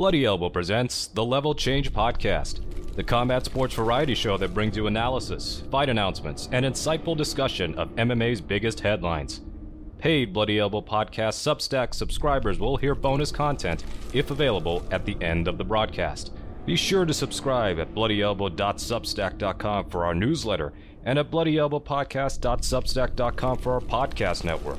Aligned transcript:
Bloody 0.00 0.24
Elbow 0.24 0.48
presents 0.48 1.08
the 1.08 1.22
Level 1.22 1.54
Change 1.54 1.92
Podcast, 1.92 2.62
the 2.96 3.04
combat 3.04 3.44
sports 3.44 3.74
variety 3.74 4.14
show 4.14 4.38
that 4.38 4.54
brings 4.54 4.74
you 4.74 4.86
analysis, 4.86 5.62
fight 5.70 5.90
announcements, 5.90 6.48
and 6.52 6.64
insightful 6.64 7.14
discussion 7.14 7.74
of 7.74 7.94
MMA's 7.96 8.40
biggest 8.40 8.80
headlines. 8.80 9.42
Paid 9.98 10.32
Bloody 10.32 10.58
Elbow 10.58 10.80
Podcast 10.80 11.36
Substack 11.36 11.92
subscribers 11.92 12.58
will 12.58 12.78
hear 12.78 12.94
bonus 12.94 13.30
content, 13.30 13.84
if 14.14 14.30
available, 14.30 14.82
at 14.90 15.04
the 15.04 15.18
end 15.20 15.46
of 15.46 15.58
the 15.58 15.64
broadcast. 15.64 16.32
Be 16.64 16.76
sure 16.76 17.04
to 17.04 17.12
subscribe 17.12 17.78
at 17.78 17.94
bloodyelbow.substack.com 17.94 19.90
for 19.90 20.06
our 20.06 20.14
newsletter 20.14 20.72
and 21.04 21.18
at 21.18 21.30
bloodyelbowpodcast.substack.com 21.30 23.58
for 23.58 23.74
our 23.74 23.82
podcast 23.82 24.44
network. 24.44 24.78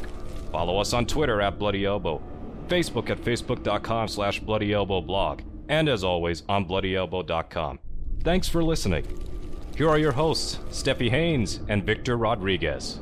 Follow 0.51 0.79
us 0.79 0.93
on 0.93 1.05
Twitter 1.05 1.41
at 1.41 1.59
Bloody 1.59 1.85
Elbow, 1.85 2.23
Facebook 2.71 3.09
at 3.09 3.19
facebook.com 3.19 4.07
slash 4.07 4.41
bloodyelbowblog, 4.41 5.41
and 5.67 5.89
as 5.89 6.05
always 6.05 6.43
on 6.47 6.65
bloodyelbow.com. 6.65 7.79
Thanks 8.23 8.47
for 8.47 8.63
listening. 8.63 9.05
Here 9.75 9.89
are 9.89 9.97
your 9.97 10.13
hosts, 10.13 10.59
Stephie 10.69 11.09
Haynes 11.09 11.59
and 11.67 11.83
Victor 11.83 12.17
Rodriguez. 12.17 12.99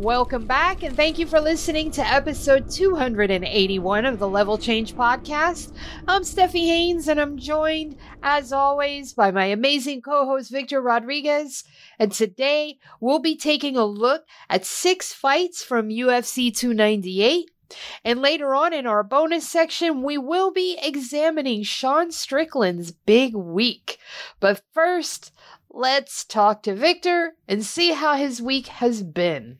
Welcome 0.00 0.46
back, 0.46 0.82
and 0.82 0.96
thank 0.96 1.18
you 1.18 1.26
for 1.26 1.42
listening 1.42 1.90
to 1.90 2.00
episode 2.00 2.70
281 2.70 4.06
of 4.06 4.18
the 4.18 4.30
Level 4.30 4.56
Change 4.56 4.94
Podcast. 4.94 5.74
I'm 6.08 6.24
Stephie 6.24 6.68
Haynes, 6.68 7.06
and 7.06 7.20
I'm 7.20 7.36
joined, 7.36 7.98
as 8.22 8.50
always, 8.50 9.12
by 9.12 9.30
my 9.30 9.44
amazing 9.44 10.00
co 10.00 10.24
host, 10.24 10.50
Victor 10.50 10.80
Rodriguez. 10.80 11.64
And 11.98 12.10
today, 12.10 12.78
we'll 12.98 13.18
be 13.18 13.36
taking 13.36 13.76
a 13.76 13.84
look 13.84 14.24
at 14.48 14.64
six 14.64 15.12
fights 15.12 15.62
from 15.62 15.90
UFC 15.90 16.50
298. 16.56 17.50
And 18.02 18.22
later 18.22 18.54
on 18.54 18.72
in 18.72 18.86
our 18.86 19.02
bonus 19.02 19.46
section, 19.46 20.02
we 20.02 20.16
will 20.16 20.50
be 20.50 20.78
examining 20.82 21.62
Sean 21.62 22.10
Strickland's 22.10 22.90
big 22.90 23.34
week. 23.34 23.98
But 24.40 24.62
first, 24.72 25.30
let's 25.68 26.24
talk 26.24 26.62
to 26.62 26.74
Victor 26.74 27.34
and 27.46 27.62
see 27.62 27.92
how 27.92 28.14
his 28.14 28.40
week 28.40 28.68
has 28.68 29.02
been 29.02 29.58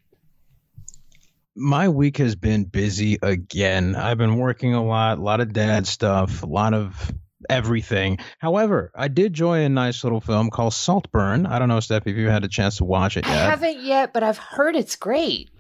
my 1.60 1.88
week 1.88 2.16
has 2.16 2.34
been 2.34 2.64
busy 2.64 3.18
again. 3.22 3.94
I've 3.94 4.18
been 4.18 4.36
working 4.36 4.74
a 4.74 4.84
lot, 4.84 5.18
a 5.18 5.20
lot 5.22 5.40
of 5.40 5.52
dad 5.52 5.86
stuff, 5.86 6.42
a 6.42 6.46
lot 6.46 6.74
of 6.74 7.12
everything. 7.48 8.18
However, 8.38 8.90
I 8.94 9.08
did 9.08 9.26
enjoy 9.26 9.64
a 9.64 9.68
nice 9.68 10.02
little 10.02 10.20
film 10.20 10.50
called 10.50 10.72
Saltburn. 10.72 11.46
I 11.46 11.58
don't 11.58 11.68
know, 11.68 11.80
Steph, 11.80 12.06
if 12.06 12.16
you 12.16 12.28
had 12.28 12.44
a 12.44 12.48
chance 12.48 12.78
to 12.78 12.84
watch 12.84 13.16
it 13.16 13.26
yet. 13.26 13.34
I 13.34 13.50
haven't 13.50 13.80
yet, 13.80 14.12
but 14.12 14.22
I've 14.22 14.38
heard 14.38 14.74
it's 14.74 14.96
great. 14.96 15.50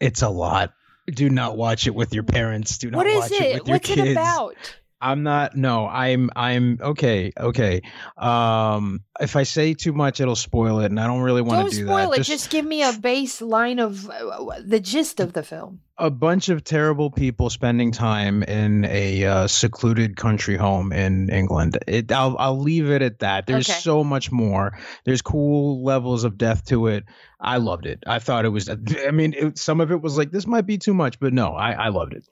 It's 0.00 0.22
a 0.22 0.28
lot. 0.30 0.72
Do 1.06 1.28
not 1.28 1.56
watch 1.56 1.86
it 1.86 1.94
with 1.94 2.14
your 2.14 2.22
parents. 2.22 2.78
Do 2.78 2.90
not 2.90 2.98
what 2.98 3.06
is 3.06 3.20
watch 3.20 3.32
it? 3.32 3.42
it 3.42 3.54
with 3.60 3.68
your 3.68 3.74
What's 3.76 3.88
kids. 3.88 4.00
it 4.00 4.12
about? 4.12 4.76
I'm 5.00 5.22
not 5.22 5.56
no, 5.56 5.86
I'm 5.88 6.30
I'm 6.36 6.78
okay, 6.80 7.32
okay. 7.38 7.80
Um 8.16 9.00
if 9.18 9.34
I 9.36 9.42
say 9.44 9.74
too 9.74 9.92
much 9.92 10.20
it'll 10.20 10.36
spoil 10.36 10.80
it 10.80 10.86
and 10.86 11.00
I 11.00 11.06
don't 11.06 11.22
really 11.22 11.42
want 11.42 11.70
to 11.70 11.76
do 11.76 11.84
spoil 11.86 12.10
that. 12.10 12.20
it. 12.20 12.22
Just, 12.24 12.50
give 12.50 12.64
me 12.64 12.82
a 12.82 12.92
baseline 12.92 13.82
of 13.82 14.08
uh, 14.10 14.60
the 14.64 14.80
gist 14.80 15.20
of 15.20 15.32
the 15.32 15.42
film. 15.42 15.80
a 15.98 16.10
bunch 16.10 16.48
of 16.48 16.64
terrible 16.64 17.10
people 17.10 17.50
spending 17.50 17.92
time 17.92 18.42
in 18.42 18.84
a 18.86 19.24
uh, 19.24 19.46
secluded 19.46 20.16
country 20.16 20.56
home 20.56 20.92
in 20.92 21.28
England. 21.30 21.78
It, 21.86 22.10
I'll 22.12 22.36
I'll 22.38 22.58
leave 22.58 22.90
it 22.90 23.02
at 23.02 23.18
that. 23.20 23.46
There's 23.46 23.68
Okay. 23.68 23.78
so 23.80 24.02
much 24.04 24.30
more. 24.32 24.78
There's 25.04 25.20
cool 25.22 25.84
levels 25.84 26.24
of 26.24 26.38
death 26.38 26.64
to 26.66 26.86
it. 26.88 27.04
I 27.38 27.56
loved 27.58 27.86
it. 27.86 28.02
I 28.06 28.18
thought 28.18 28.44
it 28.44 28.50
was. 28.50 28.68
I 28.68 29.10
mean, 29.12 29.34
it, 29.34 29.58
some 29.58 29.80
of 29.80 29.90
it 29.90 30.00
was 30.00 30.16
like 30.18 30.30
this 30.30 30.46
might 30.46 30.66
be 30.66 30.78
too 30.78 30.94
much, 30.94 31.20
but 31.20 31.32
no, 31.32 31.48
I 31.52 31.72
I 31.72 31.88
loved 31.88 32.14
it. 32.14 32.24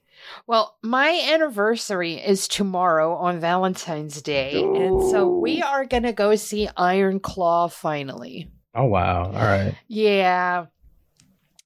Well, 0.47 0.77
my 0.83 1.27
anniversary 1.31 2.15
is 2.15 2.47
tomorrow 2.47 3.15
on 3.15 3.39
Valentine's 3.39 4.21
Day, 4.21 4.53
and 4.53 5.01
so 5.11 5.27
we 5.27 5.61
are 5.61 5.85
going 5.85 6.03
to 6.03 6.13
go 6.13 6.35
see 6.35 6.69
Iron 6.77 7.19
Claw 7.19 7.67
finally. 7.67 8.49
Oh 8.75 8.85
wow! 8.85 9.25
All 9.25 9.31
right. 9.31 9.75
Yeah. 9.87 10.67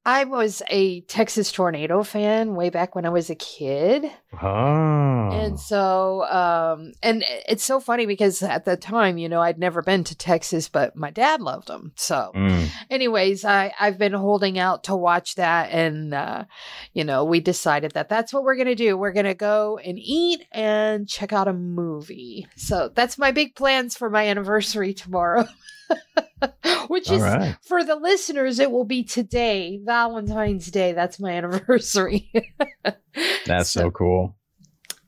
I 0.05 0.25
was 0.25 0.61
a 0.69 0.99
Texas 1.01 1.49
Tornado 1.51 2.03
fan 2.03 2.55
way 2.55 2.69
back 2.69 2.93
when 2.93 3.05
I 3.05 3.09
was 3.09 3.29
a 3.29 3.35
kid. 3.35 4.11
Oh. 4.41 5.29
And 5.31 5.57
so, 5.57 6.23
um, 6.25 6.91
and 7.01 7.23
it's 7.47 7.63
so 7.63 7.79
funny 7.79 8.05
because 8.05 8.43
at 8.43 8.65
the 8.65 8.75
time, 8.75 9.17
you 9.17 9.29
know, 9.29 9.39
I'd 9.41 9.57
never 9.57 9.81
been 9.81 10.03
to 10.03 10.15
Texas, 10.15 10.67
but 10.67 10.95
my 10.97 11.09
dad 11.09 11.39
loved 11.41 11.67
them. 11.69 11.93
So, 11.95 12.31
Mm. 12.35 12.67
anyways, 12.89 13.45
I, 13.45 13.73
I've 13.79 13.97
been 13.97 14.11
holding 14.11 14.59
out 14.59 14.83
to 14.85 14.95
watch 14.95 15.35
that. 15.35 15.71
And, 15.71 16.13
uh, 16.13 16.45
you 16.93 17.05
know, 17.05 17.23
we 17.23 17.39
decided 17.39 17.91
that 17.91 18.09
that's 18.09 18.33
what 18.33 18.43
we're 18.43 18.55
going 18.55 18.67
to 18.67 18.75
do. 18.75 18.97
We're 18.97 19.13
going 19.13 19.25
to 19.25 19.33
go 19.33 19.77
and 19.77 19.97
eat 19.97 20.45
and 20.51 21.07
check 21.07 21.31
out 21.31 21.47
a 21.47 21.53
movie. 21.53 22.45
So 22.57 22.89
that's 22.93 23.17
my 23.17 23.31
big 23.31 23.55
plans 23.55 23.95
for 23.95 24.09
my 24.09 24.27
anniversary 24.27 24.93
tomorrow. 24.93 25.45
Which 26.87 27.09
All 27.09 27.15
is 27.17 27.21
right. 27.21 27.57
for 27.65 27.83
the 27.83 27.95
listeners, 27.95 28.59
it 28.59 28.71
will 28.71 28.85
be 28.85 29.03
today, 29.03 29.79
Valentine's 29.83 30.69
Day. 30.69 30.93
That's 30.93 31.19
my 31.19 31.31
anniversary. 31.37 32.31
That's 33.45 33.71
so 33.71 33.91
cool. 33.91 34.35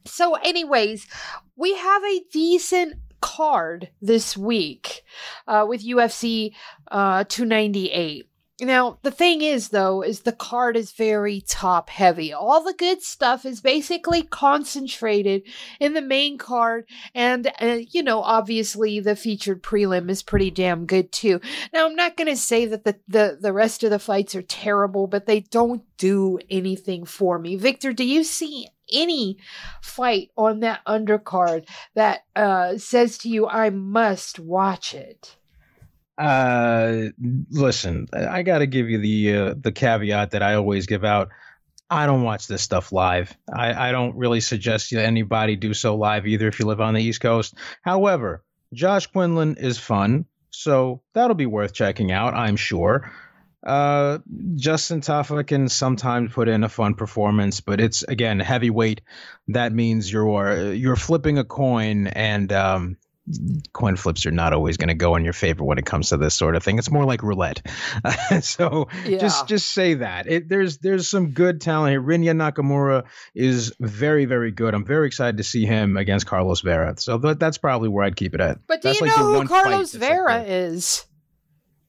So, 0.06 0.36
anyways, 0.36 1.08
we 1.56 1.76
have 1.76 2.04
a 2.04 2.22
decent 2.32 2.96
card 3.22 3.90
this 4.02 4.38
week 4.38 5.04
uh, 5.48 5.66
with 5.68 5.84
UFC 5.86 6.54
uh, 6.92 7.24
298. 7.28 8.30
Now, 8.62 9.00
the 9.02 9.12
thing 9.12 9.42
is, 9.42 9.70
though, 9.70 10.02
is 10.02 10.22
the 10.22 10.32
card 10.32 10.78
is 10.78 10.94
very 10.94 11.42
top 11.42 11.90
heavy. 11.90 12.32
All 12.32 12.64
the 12.64 12.74
good 12.74 13.02
stuff 13.02 13.46
is 13.46 13.60
basically 13.60 14.24
concentrated 14.24 15.44
in 15.82 15.94
the 15.94 16.02
main 16.02 16.38
card. 16.38 16.86
And, 17.14 17.52
uh, 17.62 17.80
you 17.92 18.02
know, 18.02 18.22
obviously 18.22 19.02
the 19.02 19.18
featured 19.18 19.62
prelim 19.62 20.10
is 20.10 20.24
pretty 20.24 20.52
damn 20.52 20.86
good, 20.86 21.12
too. 21.12 21.42
Now, 21.74 21.86
I'm 21.86 21.96
not 21.96 22.16
going 22.16 22.30
to 22.30 22.38
say 22.38 22.66
that 22.66 22.86
the, 22.86 22.98
the, 23.10 23.38
the 23.42 23.52
rest 23.52 23.84
of 23.84 23.90
the 23.90 24.00
fights 24.00 24.36
are 24.36 24.42
terrible, 24.42 25.08
but 25.08 25.26
they 25.26 25.42
don't 25.42 25.84
do 25.98 26.40
anything 26.50 27.04
for 27.04 27.38
me. 27.38 27.58
Victor, 27.58 27.92
do 27.92 28.06
you 28.06 28.24
see 28.24 28.70
any 28.90 29.38
fight 29.82 30.30
on 30.38 30.62
that 30.62 30.80
undercard 30.86 31.68
that 31.94 32.22
uh, 32.38 32.78
says 32.78 33.18
to 33.18 33.30
you, 33.30 33.48
I 33.48 33.70
must 33.70 34.40
watch 34.40 34.94
it? 34.94 35.36
Uh, 36.18 37.10
listen, 37.52 38.08
I 38.14 38.44
got 38.44 38.60
to 38.60 38.68
give 38.68 38.90
you 38.90 39.00
the 39.00 39.36
uh, 39.36 39.56
the 39.60 39.72
caveat 39.72 40.32
that 40.32 40.44
I 40.44 40.56
always 40.56 40.86
give 40.86 41.04
out. 41.04 41.30
I 41.90 42.06
don't 42.06 42.24
watch 42.24 42.48
this 42.48 42.62
stuff 42.62 42.92
live. 42.92 43.36
I, 43.54 43.90
I 43.90 43.92
don't 43.92 44.16
really 44.16 44.40
suggest 44.40 44.92
that 44.92 45.06
anybody 45.06 45.56
do 45.56 45.74
so 45.74 45.96
live 45.96 46.26
either 46.26 46.48
if 46.48 46.60
you 46.60 46.66
live 46.66 46.82
on 46.82 46.96
the 46.96 47.04
East 47.04 47.22
Coast. 47.22 47.54
However, 47.82 48.44
Josh 48.74 49.08
Quinlan 49.08 49.58
is 49.58 49.78
fun, 49.78 50.26
so 50.50 51.02
that'll 51.14 51.36
be 51.36 51.46
worth 51.46 51.74
checking 51.74 52.12
out, 52.12 52.34
I'm 52.34 52.56
sure. 52.56 53.12
Uh, 53.66 54.20
Justin 54.56 55.02
Tafa 55.02 55.46
can 55.46 55.68
sometimes 55.70 56.32
put 56.32 56.48
in 56.48 56.64
a 56.64 56.70
fun 56.70 56.94
performance, 56.94 57.62
but 57.62 57.82
it's 57.82 58.04
again 58.04 58.40
heavyweight. 58.40 59.02
That 59.50 59.74
means 59.74 60.12
you're 60.12 60.74
you're 60.74 60.96
flipping 60.96 61.40
a 61.40 61.44
coin, 61.44 62.08
and 62.08 62.52
um, 62.54 62.98
coin 63.74 63.96
flips 63.96 64.26
are 64.28 64.32
not 64.32 64.54
always 64.54 64.78
going 64.78 64.90
to 64.90 64.94
go 64.94 65.16
in 65.16 65.24
your 65.24 65.34
favor 65.34 65.64
when 65.64 65.78
it 65.80 65.86
comes 65.86 66.10
to 66.10 66.18
this 66.18 66.36
sort 66.36 66.56
of 66.56 66.64
thing. 66.64 66.78
It's 66.78 66.92
more 66.92 67.06
like 67.06 67.24
roulette. 67.24 67.66
so 68.42 68.88
Yeah. 69.06 69.18
just 69.18 69.48
just 69.48 69.72
say 69.72 69.96
that. 69.96 70.28
It, 70.28 70.48
there's 70.48 70.78
there's 70.78 71.08
some 71.08 71.32
good 71.32 71.60
talent 71.62 71.92
here. 71.92 72.02
Rinya 72.02 72.36
Nakamura 72.36 73.06
is 73.34 73.74
very 73.80 74.26
very 74.26 74.52
good. 74.52 74.74
I'm 74.76 74.86
very 74.86 75.08
excited 75.08 75.38
to 75.38 75.44
see 75.44 75.66
him 75.66 75.98
against 75.98 76.28
Carlos 76.28 76.62
Vera. 76.62 76.96
So 76.98 77.18
th- 77.18 77.38
that's 77.40 77.58
probably 77.58 77.90
where 77.90 78.04
I'd 78.06 78.16
keep 78.16 78.36
it 78.36 78.42
at. 78.42 78.60
But 78.68 78.82
do 78.82 78.90
That's 78.90 79.02
you 79.02 79.08
like 79.08 79.18
know 79.18 79.42
who 79.42 79.48
Carlos 79.48 79.92
that's 79.92 80.02
like 80.02 80.10
Vera 80.12 80.44
is? 80.44 81.06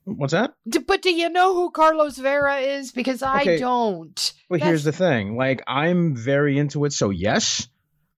What's 0.04 0.32
that? 0.32 0.54
D- 0.68 0.78
But 0.78 1.02
do 1.02 1.10
you 1.12 1.28
know 1.28 1.54
who 1.54 1.70
Carlos 1.70 2.16
Vera 2.16 2.58
is? 2.58 2.92
Because 2.92 3.22
I 3.22 3.40
Okay. 3.40 3.58
don't. 3.58 4.32
Well, 4.48 4.60
here's 4.60 4.84
the 4.84 4.92
thing. 4.92 5.36
Like, 5.36 5.62
I'm 5.66 6.14
very 6.14 6.58
into 6.58 6.84
it. 6.84 6.92
So, 6.92 7.10
yes, 7.10 7.66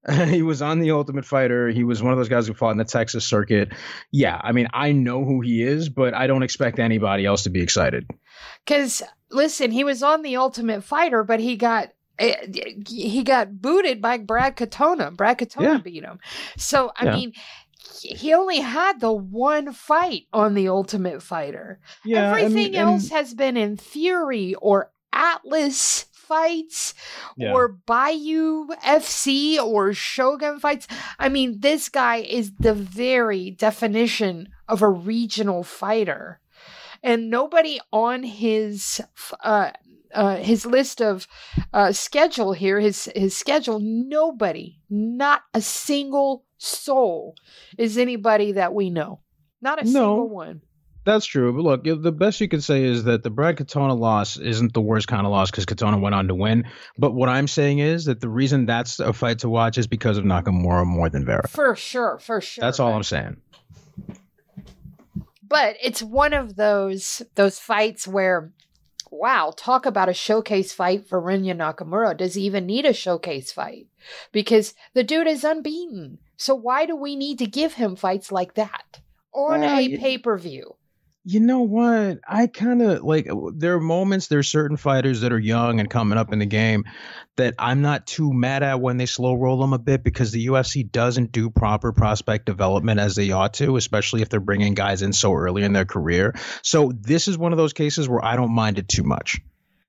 he 0.29 0.43
was 0.43 0.63
on 0.63 0.79
the 0.79 0.91
Ultimate 0.93 1.25
Fighter. 1.25 1.69
He 1.69 1.85
was 1.85 2.03
one 2.03 2.13
of 2.13 2.19
those 2.19 2.29
guys 2.29 2.47
who 2.47 2.55
fought 2.55 2.71
in 2.71 2.79
the 2.79 2.85
Texas 2.85 3.25
circuit. 3.27 3.73
Yeah, 4.13 4.41
I 4.43 4.53
mean, 4.53 4.69
I 4.73 4.93
know 4.93 5.25
who 5.25 5.41
he 5.41 5.63
is, 5.63 5.89
but 5.89 6.15
I 6.15 6.27
don't 6.27 6.43
expect 6.43 6.79
anybody 6.79 7.27
else 7.27 7.43
to 7.45 7.51
be 7.51 7.61
excited. 7.61 8.07
Because 8.65 9.03
listen, 9.31 9.71
he 9.71 9.85
was 9.85 10.03
on 10.03 10.23
the 10.23 10.37
Ultimate 10.37 10.85
Fighter, 10.85 11.25
but 11.25 11.41
he 11.41 11.57
got. 11.57 11.91
eh, 12.19 12.35
He 12.87 13.23
got 13.25 13.61
booted 13.61 14.01
by 14.01 14.19
Brad 14.19 14.57
Katona. 14.57 15.15
Brad 15.17 15.39
Katona 15.39 15.63
Yeah. 15.63 15.79
beat 15.79 16.05
him. 16.05 16.21
So 16.57 16.91
I 16.97 17.05
Yeah. 17.07 17.15
mean, 17.17 17.33
he 18.03 18.33
only 18.35 18.61
had 18.61 19.01
the 19.01 19.13
one 19.13 19.73
fight 19.73 20.25
on 20.33 20.55
the 20.55 20.69
Ultimate 20.69 21.23
Fighter. 21.23 21.81
Yeah, 22.05 22.31
Everything 22.31 22.55
mean, 22.55 22.67
and- 22.67 22.77
else 22.77 23.09
has 23.11 23.35
been 23.35 23.57
in 23.57 23.77
Fury 23.77 24.55
or 24.55 24.93
Atlas 25.13 26.07
fights 26.29 26.95
Yeah. 27.37 27.53
or 27.55 27.69
Bayou 27.69 28.69
FC 28.85 29.59
or 29.59 29.93
Shogun 29.95 30.61
fights. 30.61 30.87
I 31.19 31.29
mean, 31.29 31.61
this 31.61 31.89
guy 31.89 32.17
is 32.19 32.53
the 32.61 32.75
very 32.75 33.51
definition 33.51 34.49
of 34.69 34.83
a 34.83 34.89
regional 34.89 35.63
fighter. 35.65 36.41
And 37.03 37.31
nobody 37.31 37.81
on 37.93 38.23
his 38.25 39.01
uh 39.43 39.71
uh, 40.15 40.37
his 40.37 40.65
list 40.65 41.03
of 41.03 41.27
uh, 41.75 41.93
schedule 41.93 42.55
here, 42.55 42.81
his 42.81 43.11
his 43.15 43.37
schedule, 43.37 43.79
nobody, 43.79 44.79
not 44.89 45.43
a 45.53 45.61
single 45.61 46.45
soul, 46.57 47.35
is 47.77 47.99
anybody 47.99 48.53
that 48.53 48.73
we 48.73 48.89
know. 48.89 49.21
Not 49.61 49.83
a 49.83 49.85
No. 49.85 49.91
single 49.93 50.29
one. 50.31 50.63
That's 51.09 51.25
true. 51.25 51.55
But 51.55 51.63
look, 51.63 52.03
the 52.03 52.13
best 52.13 52.39
you 52.39 52.49
could 52.49 52.63
say 52.63 52.85
is 52.85 53.05
that 53.05 53.23
the 53.23 53.31
Brad 53.31 53.57
Katona 53.57 53.99
loss 53.99 54.37
isn't 54.37 54.75
the 54.75 54.83
worst 54.83 55.09
kind 55.09 55.25
of 55.25 55.33
loss 55.33 55.51
because 55.51 55.65
Katona 55.65 55.99
went 55.99 56.15
on 56.15 56.29
to 56.29 56.35
win. 56.35 56.67
But 56.99 57.15
what 57.15 57.31
I'm 57.31 57.49
saying 57.49 57.79
is 57.79 58.05
that 58.05 58.21
the 58.21 58.29
reason 58.29 58.67
that's 58.67 59.01
a 59.01 59.15
fight 59.15 59.39
to 59.39 59.49
watch 59.49 59.79
is 59.79 59.87
because 59.87 60.19
of 60.19 60.25
Nakamura 60.25 60.85
more 60.85 61.09
than 61.09 61.25
Vera. 61.25 61.49
For 61.49 61.75
sure, 61.75 62.19
for 62.19 62.43
sure. 62.43 62.61
That's 62.61 62.79
all 62.79 62.93
I'm 62.93 63.03
saying. 63.05 63.39
but 65.43 65.77
it's 65.83 66.03
one 66.03 66.35
of 66.35 66.57
those 66.57 67.23
those 67.37 67.59
fights 67.59 68.07
where 68.07 68.53
wow 69.11 69.51
talk 69.57 69.87
about 69.87 70.11
a 70.11 70.13
showcase 70.15 70.75
fight 70.75 71.09
for 71.09 71.23
Rinya 71.23 71.57
Nakamura 71.57 72.15
does 72.17 72.35
he 72.35 72.43
even 72.43 72.67
need 72.67 72.85
a 72.85 72.93
showcase 72.93 73.51
fight 73.51 73.87
because 74.33 74.75
the 74.93 75.03
dude 75.03 75.27
is 75.27 75.43
unbeaten 75.45 76.19
so 76.37 76.55
why 76.55 76.85
do 76.85 76.95
we 76.95 77.17
need 77.17 77.39
to 77.39 77.47
give 77.47 77.73
him 77.75 77.97
fights 77.97 78.31
like 78.31 78.53
that 78.55 79.01
on 79.33 79.61
Well, 79.61 79.79
a 79.79 79.89
y- 79.89 79.97
pay-per-view 79.99 80.75
You 81.31 81.41
know 81.41 81.61
what? 81.61 82.21
I 82.27 82.47
kind 82.47 82.81
of 82.81 83.03
like 83.03 83.29
there 83.53 83.75
are 83.75 83.81
moments, 83.81 84.29
there 84.29 84.39
are 84.39 84.43
certain 84.43 84.79
fighters 84.79 85.21
that 85.21 85.31
are 85.31 85.39
young 85.39 85.79
and 85.79 85.91
coming 85.91 86.17
up 86.17 86.33
in 86.33 86.39
the 86.39 86.47
game 86.47 86.87
that 87.37 87.53
I'm 87.59 87.83
not 87.83 88.07
too 88.07 88.33
mad 88.33 88.63
at 88.63 88.81
when 88.81 88.97
they 88.97 89.05
slow 89.05 89.35
roll 89.35 89.61
them 89.61 89.75
a 89.75 89.79
bit 89.79 90.03
because 90.03 90.33
the 90.33 90.47
UFC 90.47 90.91
doesn't 90.91 91.31
do 91.31 91.51
proper 91.51 91.93
prospect 91.93 92.47
development 92.47 92.99
as 92.99 93.15
they 93.15 93.31
ought 93.31 93.53
to, 93.55 93.77
especially 93.77 94.23
if 94.23 94.31
they're 94.31 94.41
bringing 94.41 94.73
guys 94.73 95.03
in 95.03 95.13
so 95.13 95.35
early 95.35 95.65
in 95.65 95.75
their 95.75 95.85
career. 95.85 96.35
So 96.63 96.93
this 96.99 97.29
is 97.29 97.37
one 97.37 97.53
of 97.53 97.59
those 97.59 97.75
cases 97.75 98.09
where 98.09 98.25
I 98.25 98.35
don't 98.37 98.55
mind 98.55 98.79
it 98.79 98.89
too 98.89 99.03
much. 99.03 99.39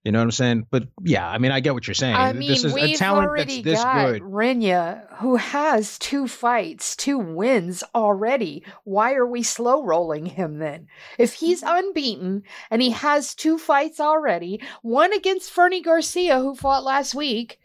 You 0.06 0.14
know 0.14 0.20
what 0.20 0.24
I'm 0.26 0.32
saying? 0.32 0.68
But 0.72 0.88
yeah, 1.04 1.28
I 1.30 1.40
mean, 1.40 1.52
I 1.52 1.60
get 1.60 1.74
what 1.74 1.86
you're 1.86 1.94
saying. 1.94 2.16
I 2.16 2.32
mean 2.32 2.48
this 2.50 2.64
is 2.64 2.72
a 2.72 2.76
we've 2.76 2.98
talent 2.98 3.28
already 3.28 3.62
that's 3.62 3.66
this 3.66 3.84
got 3.84 4.12
good. 4.14 4.22
Rinya 4.22 5.18
who 5.18 5.36
has 5.36 6.00
two 6.00 6.26
fights 6.28 6.96
two 6.96 7.18
wins 7.18 7.84
already 7.94 8.64
why 8.86 9.14
are 9.16 9.26
we 9.26 9.44
slow 9.44 9.84
rolling 9.84 10.26
him 10.26 10.60
then 10.60 10.88
if 11.18 11.34
he's 11.34 11.62
Mm-hmm. 11.62 11.78
unbeaten 11.88 12.44
and 12.72 12.82
he 12.82 12.92
has 12.92 13.36
two 13.36 13.58
fights 13.58 14.00
already, 14.00 14.62
one 14.82 15.12
against 15.12 15.52
Fernie 15.52 15.82
Garcia, 15.82 16.40
who 16.40 16.56
fought 16.56 16.84
last 16.86 17.14
week. 17.14 17.59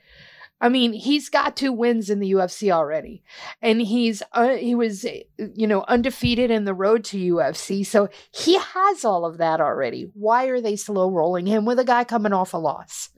I 0.65 0.71
mean, 0.71 0.95
he's 0.95 1.29
got 1.29 1.57
two 1.57 1.73
wins 1.73 2.09
in 2.09 2.21
the 2.21 2.33
UFC 2.33 2.71
already, 2.73 3.23
and 3.61 3.83
he's 3.83 4.23
uh, 4.33 4.55
he 4.57 4.75
was 4.75 5.05
you 5.05 5.67
know 5.67 5.85
undefeated 5.89 6.51
in 6.51 6.65
the 6.65 6.73
road 6.73 7.05
to 7.05 7.19
UFC, 7.35 7.85
so 7.85 8.09
he 8.33 8.59
has 8.59 9.05
all 9.05 9.27
of 9.27 9.37
that 9.39 9.61
already. 9.61 10.11
Why 10.15 10.47
are 10.47 10.63
they 10.63 10.77
slow 10.77 11.11
rolling 11.11 11.45
him 11.47 11.67
with 11.67 11.79
a 11.79 11.85
guy 11.85 12.05
coming 12.05 12.33
off 12.33 12.55
a 12.55 12.57
loss? 12.57 13.11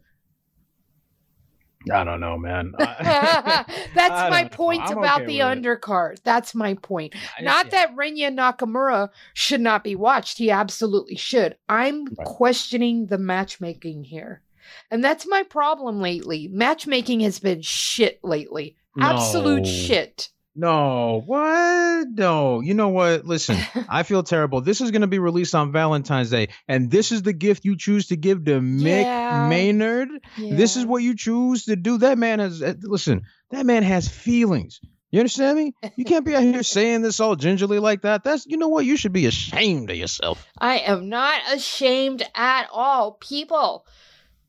I 1.92 2.02
don't 2.02 2.18
know, 2.18 2.36
man. 2.36 2.72
That's 2.78 4.28
my 4.30 4.42
know. 4.42 4.48
point 4.48 4.82
I'm 4.82 4.98
about 4.98 5.22
okay 5.22 5.26
the 5.38 5.44
with 5.44 5.58
it. 5.58 5.62
undercard. 5.62 6.16
That's 6.24 6.52
my 6.52 6.74
point. 6.74 7.14
I- 7.38 7.42
Not 7.42 7.66
yeah. 7.66 7.70
that 7.86 7.96
Rinya 7.96 8.34
Nakamura 8.34 9.10
should 9.34 9.60
not 9.60 9.84
be 9.84 9.94
watched. 9.94 10.38
He 10.38 10.50
absolutely 10.50 11.14
should. 11.14 11.56
I'm 11.68 12.06
Right. 12.06 12.26
questioning 12.26 13.06
the 13.06 13.18
matchmaking 13.18 14.02
here. 14.02 14.42
And 14.90 15.02
that's 15.04 15.26
my 15.26 15.42
problem 15.44 16.00
lately. 16.00 16.48
Matchmaking 16.52 17.20
has 17.20 17.38
been 17.38 17.62
shit 17.62 18.20
lately. 18.22 18.76
Absolute 18.98 19.66
shit. 19.66 20.30
No, 20.58 21.22
what? 21.26 22.08
No. 22.12 22.60
You 22.60 22.72
know 22.72 22.88
what? 22.88 23.26
Listen, 23.26 23.58
I 23.90 24.04
feel 24.04 24.22
terrible. 24.22 24.62
This 24.62 24.80
is 24.80 24.90
going 24.90 25.02
to 25.02 25.06
be 25.06 25.18
released 25.18 25.54
on 25.54 25.70
Valentine's 25.70 26.30
Day, 26.30 26.48
and 26.66 26.90
this 26.90 27.12
is 27.12 27.22
the 27.22 27.34
gift 27.34 27.66
you 27.66 27.76
choose 27.76 28.06
to 28.08 28.16
give 28.16 28.46
to 28.46 28.60
Mick 28.60 29.02
Yeah. 29.02 29.48
Maynard. 29.50 30.08
This 30.38 30.76
is 30.76 30.86
what 30.86 31.02
you 31.02 31.14
choose 31.14 31.66
to 31.66 31.76
do. 31.76 31.98
That 31.98 32.16
man 32.16 32.38
has, 32.38 32.62
uh, 32.62 32.72
listen, 32.80 33.24
that 33.50 33.66
man 33.66 33.82
has 33.82 34.08
feelings. 34.08 34.80
You 35.10 35.20
understand 35.20 35.58
me? 35.58 35.74
You 35.94 36.04
can't 36.06 36.24
be 36.24 36.34
out 36.34 36.42
here 36.42 36.62
saying 36.64 37.02
this 37.02 37.20
all 37.20 37.36
gingerly 37.36 37.78
like 37.78 38.02
that. 38.02 38.24
That's, 38.24 38.46
you 38.46 38.56
know 38.56 38.68
what? 38.68 38.86
You 38.86 38.96
should 38.96 39.12
be 39.12 39.26
ashamed 39.26 39.90
of 39.90 39.96
yourself. 39.96 40.46
I 40.58 40.78
am 40.78 41.10
not 41.10 41.40
ashamed 41.52 42.22
at 42.34 42.68
all. 42.72 43.12
People, 43.12 43.86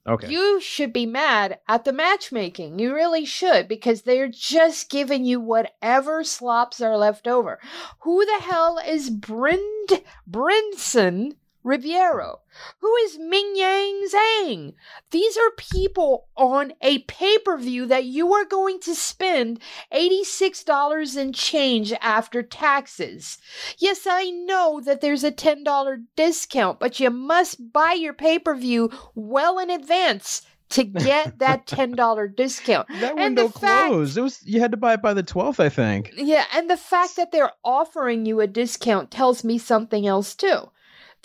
Okay. 0.08 0.30
You 0.30 0.62
should 0.62 0.94
be 0.94 1.06
mad 1.06 1.60
at 1.68 1.84
the 1.84 1.92
matchmaking. 1.92 2.80
You 2.80 2.94
really 2.94 3.26
should 3.26 3.68
because 3.68 4.04
they're 4.04 4.30
just 4.30 4.90
giving 4.90 5.26
you 5.26 5.42
whatever 5.42 6.24
slops 6.24 6.80
are 6.80 6.98
left 6.98 7.28
over. 7.28 7.60
Who 8.00 8.26
the 8.26 8.40
hell 8.44 8.80
is 8.86 9.10
Brind 9.10 10.04
Brendson 10.30 11.34
Ribeiro? 11.68 12.40
Who 12.80 12.96
is 13.04 13.20
Ming 13.20 13.54
Yang 13.56 14.08
Zhang? 14.14 14.74
These 15.12 15.38
are 15.38 15.52
people 15.58 16.28
on 16.38 16.72
a 16.82 17.00
pay-per-view 17.00 17.86
that 17.88 18.06
you 18.06 18.34
are 18.34 18.46
going 18.46 18.80
to 18.82 18.96
spend 18.96 19.60
$86 19.94 21.18
and 21.18 21.36
change 21.36 21.94
after 22.02 22.42
taxes. 22.42 23.38
Yes, 23.78 24.08
I 24.10 24.30
know 24.30 24.82
that 24.86 25.02
there's 25.02 25.24
a 25.24 25.32
$10 25.32 26.04
discount, 26.16 26.80
but 26.80 27.00
you 27.00 27.10
must 27.10 27.72
buy 27.74 27.94
your 27.94 28.14
pay 28.14 28.40
per 28.40 28.56
view 28.56 28.90
well 29.14 29.60
in 29.60 29.70
advance 29.70 30.42
to 30.70 30.84
get 30.84 31.40
that 31.40 31.66
$10 31.68 32.36
discount. 32.36 32.88
That 33.00 33.12
And 33.12 33.20
window 33.38 33.50
fact- 33.50 33.90
closed. 33.90 34.18
It 34.18 34.22
was 34.22 34.42
you 34.46 34.60
had 34.60 34.72
to 34.72 34.78
buy 34.78 34.94
it 34.94 35.02
by 35.02 35.14
the 35.14 35.24
12th, 35.24 35.60
I 35.60 35.70
think. 35.70 36.14
Yeah, 36.18 36.46
and 36.54 36.70
the 36.70 36.78
fact 36.78 37.16
that 37.18 37.32
they're 37.32 37.52
offering 37.64 38.26
you 38.26 38.40
a 38.42 38.48
discount 38.48 39.12
tells 39.12 39.44
me 39.44 39.58
something 39.58 40.08
else 40.08 40.34
too. 40.36 40.70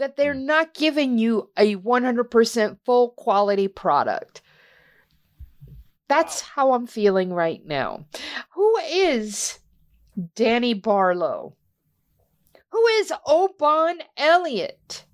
That 0.02 0.16
they're 0.16 0.34
hmm. 0.34 0.46
not 0.46 0.74
giving 0.74 1.16
you 1.16 1.48
a 1.56 1.76
100% 1.76 2.78
full 2.84 3.10
quality 3.10 3.68
product. 3.68 4.42
That's 6.08 6.40
how 6.40 6.72
I'm 6.72 6.88
feeling 6.88 7.32
right 7.32 7.64
now. 7.64 8.06
Who 8.50 8.78
is 8.78 9.60
Danny 10.34 10.74
Barlow? 10.74 11.54
Who 12.70 12.86
is 12.98 13.12
Oban 13.28 14.00
Elliott? 14.16 15.04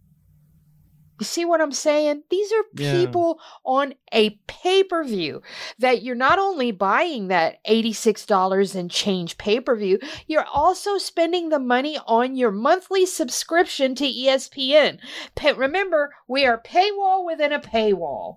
You 1.20 1.24
see 1.24 1.44
what 1.44 1.60
I'm 1.60 1.72
saying? 1.72 2.22
These 2.30 2.52
are 2.52 2.64
Yeah. 2.76 2.92
people 2.92 3.40
on 3.64 3.94
a 4.12 4.30
pay 4.46 4.84
per 4.84 5.02
view 5.02 5.42
that 5.78 6.02
you're 6.02 6.14
not 6.14 6.38
only 6.38 6.70
buying 6.70 7.28
that 7.28 7.58
$86 7.66 8.74
and 8.74 8.90
change 8.90 9.36
pay 9.36 9.60
per 9.60 9.74
view, 9.74 9.98
you're 10.26 10.46
also 10.46 10.96
spending 10.98 11.48
the 11.48 11.58
money 11.58 11.98
on 12.06 12.36
your 12.36 12.52
monthly 12.52 13.04
subscription 13.04 13.94
to 13.96 14.04
ESPN. 14.06 14.98
Pa- 15.34 15.54
remember, 15.56 16.14
we 16.28 16.46
are 16.46 16.62
paywall 16.62 17.24
within 17.26 17.52
a 17.52 17.58
paywall. 17.60 18.36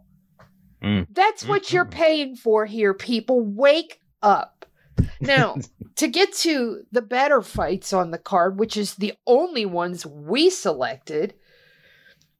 Mm. 0.84 1.06
That's 1.12 1.46
what 1.46 1.72
you're 1.72 1.86
paying 1.86 2.36
for 2.36 2.66
here, 2.66 2.94
people. 2.96 3.42
Wake 3.42 4.00
up. 4.24 4.66
Now, 5.20 5.58
to 5.98 6.08
get 6.08 6.34
to 6.38 6.82
the 6.92 7.04
better 7.04 7.44
fights 7.44 7.94
on 7.94 8.10
the 8.10 8.18
card, 8.18 8.58
which 8.60 8.76
is 8.76 8.96
the 8.96 9.14
only 9.28 9.66
ones 9.68 10.06
we 10.06 10.50
selected, 10.50 11.36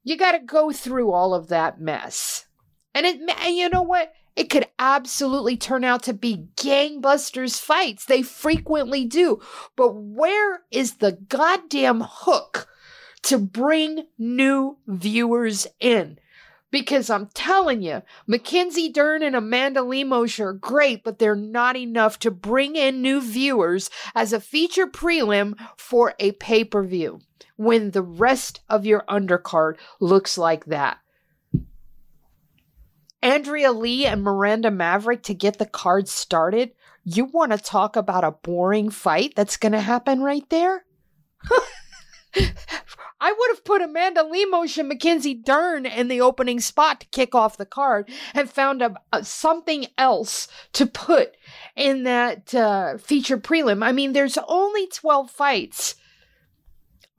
you 0.04 0.18
got 0.18 0.34
to 0.34 0.40
go 0.40 0.72
through 0.72 1.12
all 1.12 1.34
of 1.34 1.48
that 1.50 1.80
mess. 1.80 2.46
And 2.94 3.06
it, 3.06 3.20
and 3.20 3.56
you 3.56 3.70
know 3.70 3.84
what? 3.84 4.14
It 4.36 4.50
could 4.50 4.68
absolutely 4.80 5.58
turn 5.58 5.84
out 5.84 6.04
to 6.04 6.14
be 6.14 6.48
gangbusters 6.56 7.60
fights. 7.60 8.06
They 8.06 8.22
frequently 8.22 9.06
do. 9.06 9.42
But 9.76 9.94
where 9.94 10.62
is 10.72 10.96
the 10.96 11.12
goddamn 11.12 12.02
hook 12.02 12.68
to 13.24 13.38
bring 13.38 14.06
new 14.18 14.78
viewers 14.88 15.68
in? 15.80 16.18
Because 16.72 17.10
I'm 17.10 17.28
telling 17.34 17.82
you, 17.82 18.02
Mackenzie 18.26 18.90
Dern 18.90 19.22
and 19.22 19.36
Amanda 19.36 19.82
Lemos 19.82 20.40
are 20.40 20.54
great, 20.54 21.04
but 21.04 21.20
they're 21.20 21.36
not 21.36 21.76
enough 21.76 22.18
to 22.20 22.32
bring 22.32 22.78
in 22.78 23.02
new 23.02 23.20
viewers 23.20 23.90
as 24.16 24.32
a 24.32 24.40
feature 24.40 24.88
prelim 24.88 25.54
for 25.76 26.14
a 26.18 26.32
pay 26.32 26.64
per 26.64 26.84
view 26.84 27.20
when 27.62 27.92
the 27.92 28.02
rest 28.02 28.60
of 28.68 28.88
your 28.88 29.04
undercard 29.08 29.76
looks 30.00 30.36
like 30.36 30.66
that. 30.66 30.98
Andrea 33.22 33.72
Lee 33.72 34.08
and 34.08 34.24
Miranda 34.24 34.72
Maverick 34.72 35.22
to 35.24 35.36
get 35.36 35.60
the 35.60 35.68
card 35.68 36.10
started. 36.10 36.72
You 37.04 37.26
want 37.26 37.52
to 37.52 37.60
talk 37.60 37.96
about 37.96 38.24
a 38.24 38.32
boring 38.32 38.90
fight 38.90 39.34
that's 39.36 39.58
going 39.58 39.74
to 39.74 39.80
happen 39.80 40.22
right 40.22 40.50
there? 40.50 40.86
I 43.24 43.32
would 43.32 43.50
have 43.52 43.64
put 43.64 43.84
Amanda 43.84 44.24
Lemos 44.24 44.76
and 44.80 44.88
Mackenzie 44.88 45.36
Dern 45.36 45.86
in 45.86 46.08
the 46.08 46.22
opening 46.22 46.60
spot 46.60 47.02
to 47.02 47.08
kick 47.10 47.36
off 47.36 47.58
the 47.58 47.68
card 47.68 48.10
and 48.34 48.50
found 48.50 48.82
a, 48.82 48.96
a- 49.14 49.24
something 49.24 49.86
else 50.00 50.48
to 50.74 50.88
put 50.88 51.38
in 51.76 52.04
that 52.04 52.56
uh, 52.56 52.98
feature 52.98 53.38
prelim. 53.38 53.84
I 53.86 53.92
mean, 53.92 54.14
there's 54.14 54.40
only 54.48 54.88
12 54.88 55.30
fights. 55.30 55.94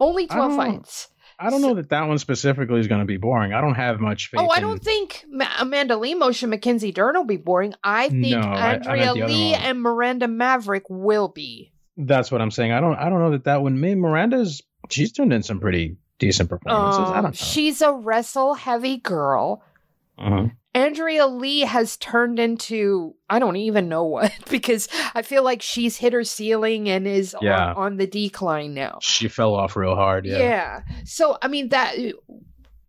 Only 0.03 0.27
12 0.27 0.51
don't- 0.51 0.57
fights. 0.57 1.09
I 1.39 1.51
don't 1.51 1.63
know 1.63 1.75
that 1.75 1.89
that 1.89 2.07
one 2.07 2.19
specifically 2.19 2.79
is 2.79 2.87
going 2.87 3.01
to 3.01 3.05
be 3.07 3.17
boring. 3.17 3.53
I 3.53 3.61
don't 3.61 3.75
have 3.75 3.99
much 3.99 4.29
faith. 4.31 4.41
Oh, 4.41 4.49
I 4.49 4.59
in- 4.59 4.63
don't 4.63 4.83
think 4.83 5.25
Ma- 5.29 5.47
Amanda 5.59 5.97
Lemos 5.97 6.41
and 6.43 6.51
Mackenzie 6.51 6.93
Dern 6.93 7.17
will 7.17 7.25
be 7.25 7.37
boring. 7.37 7.75
I 7.83 8.11
think 8.11 8.31
No, 8.37 8.41
I- 8.43 8.75
I 8.87 8.97
Andrea 8.99 9.27
Lee 9.27 9.55
and 9.55 9.81
Miranda 9.83 10.29
Maverick 10.29 10.85
will 10.89 11.29
be. 11.29 11.73
That's 11.97 12.31
what 12.31 12.41
I'm 12.41 12.51
saying. 12.53 12.71
I 12.73 12.81
don't. 12.81 12.95
I 12.97 13.09
don't 13.09 13.19
know 13.19 13.33
that 13.33 13.45
that 13.45 13.63
one. 13.63 13.81
Me, 13.81 13.95
Miranda's. 13.97 14.63
She's 14.91 15.11
turned 15.13 15.33
in 15.33 15.43
some 15.43 15.59
pretty 15.59 15.97
decent 16.19 16.49
performances. 16.49 17.01
I 17.01 17.05
Um, 17.07 17.13
don't 17.15 17.23
know. 17.25 17.31
she's 17.33 17.81
a 17.83 17.93
wrestle 17.93 18.55
heavy 18.55 18.99
girl. 18.99 19.63
Uh-huh. 20.23 20.47
Andrea 20.75 21.27
Lee 21.27 21.61
has 21.61 21.97
turned 21.99 22.39
into 22.39 23.15
I 23.29 23.39
don't 23.39 23.57
even 23.57 23.89
know 23.89 24.05
what 24.05 24.33
because 24.51 24.89
I 25.15 25.23
feel 25.23 25.43
like 25.43 25.61
she's 25.61 25.97
hit 25.99 26.13
her 26.15 26.25
ceiling 26.25 26.89
and 26.89 27.07
is 27.07 27.37
Yeah. 27.43 27.71
on, 27.73 27.77
on 27.77 27.97
the 27.97 28.07
decline 28.07 28.73
now. 28.73 28.99
She 29.03 29.29
fell 29.29 29.55
off 29.55 29.77
real 29.77 29.95
hard. 29.97 30.25
Yeah. 30.25 30.39
Yeah. 30.39 30.81
So 31.05 31.37
I 31.43 31.49
mean 31.49 31.69
that 31.71 31.97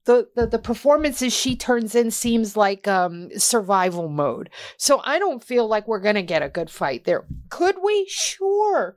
the, 0.06 0.28
the 0.36 0.48
the 0.48 0.60
performances 0.60 1.34
she 1.34 1.56
turns 1.56 1.96
in 1.96 2.12
seems 2.12 2.56
like 2.56 2.88
um 2.88 3.30
survival 3.38 4.08
mode. 4.10 4.50
So 4.78 5.02
I 5.04 5.20
don't 5.20 5.44
feel 5.44 5.68
like 5.68 5.88
we're 5.88 6.00
gonna 6.02 6.22
get 6.24 6.42
a 6.44 6.50
good 6.50 6.70
fight 6.70 7.04
there. 7.06 7.26
Could 7.50 7.78
we? 7.84 8.06
Sure. 8.08 8.96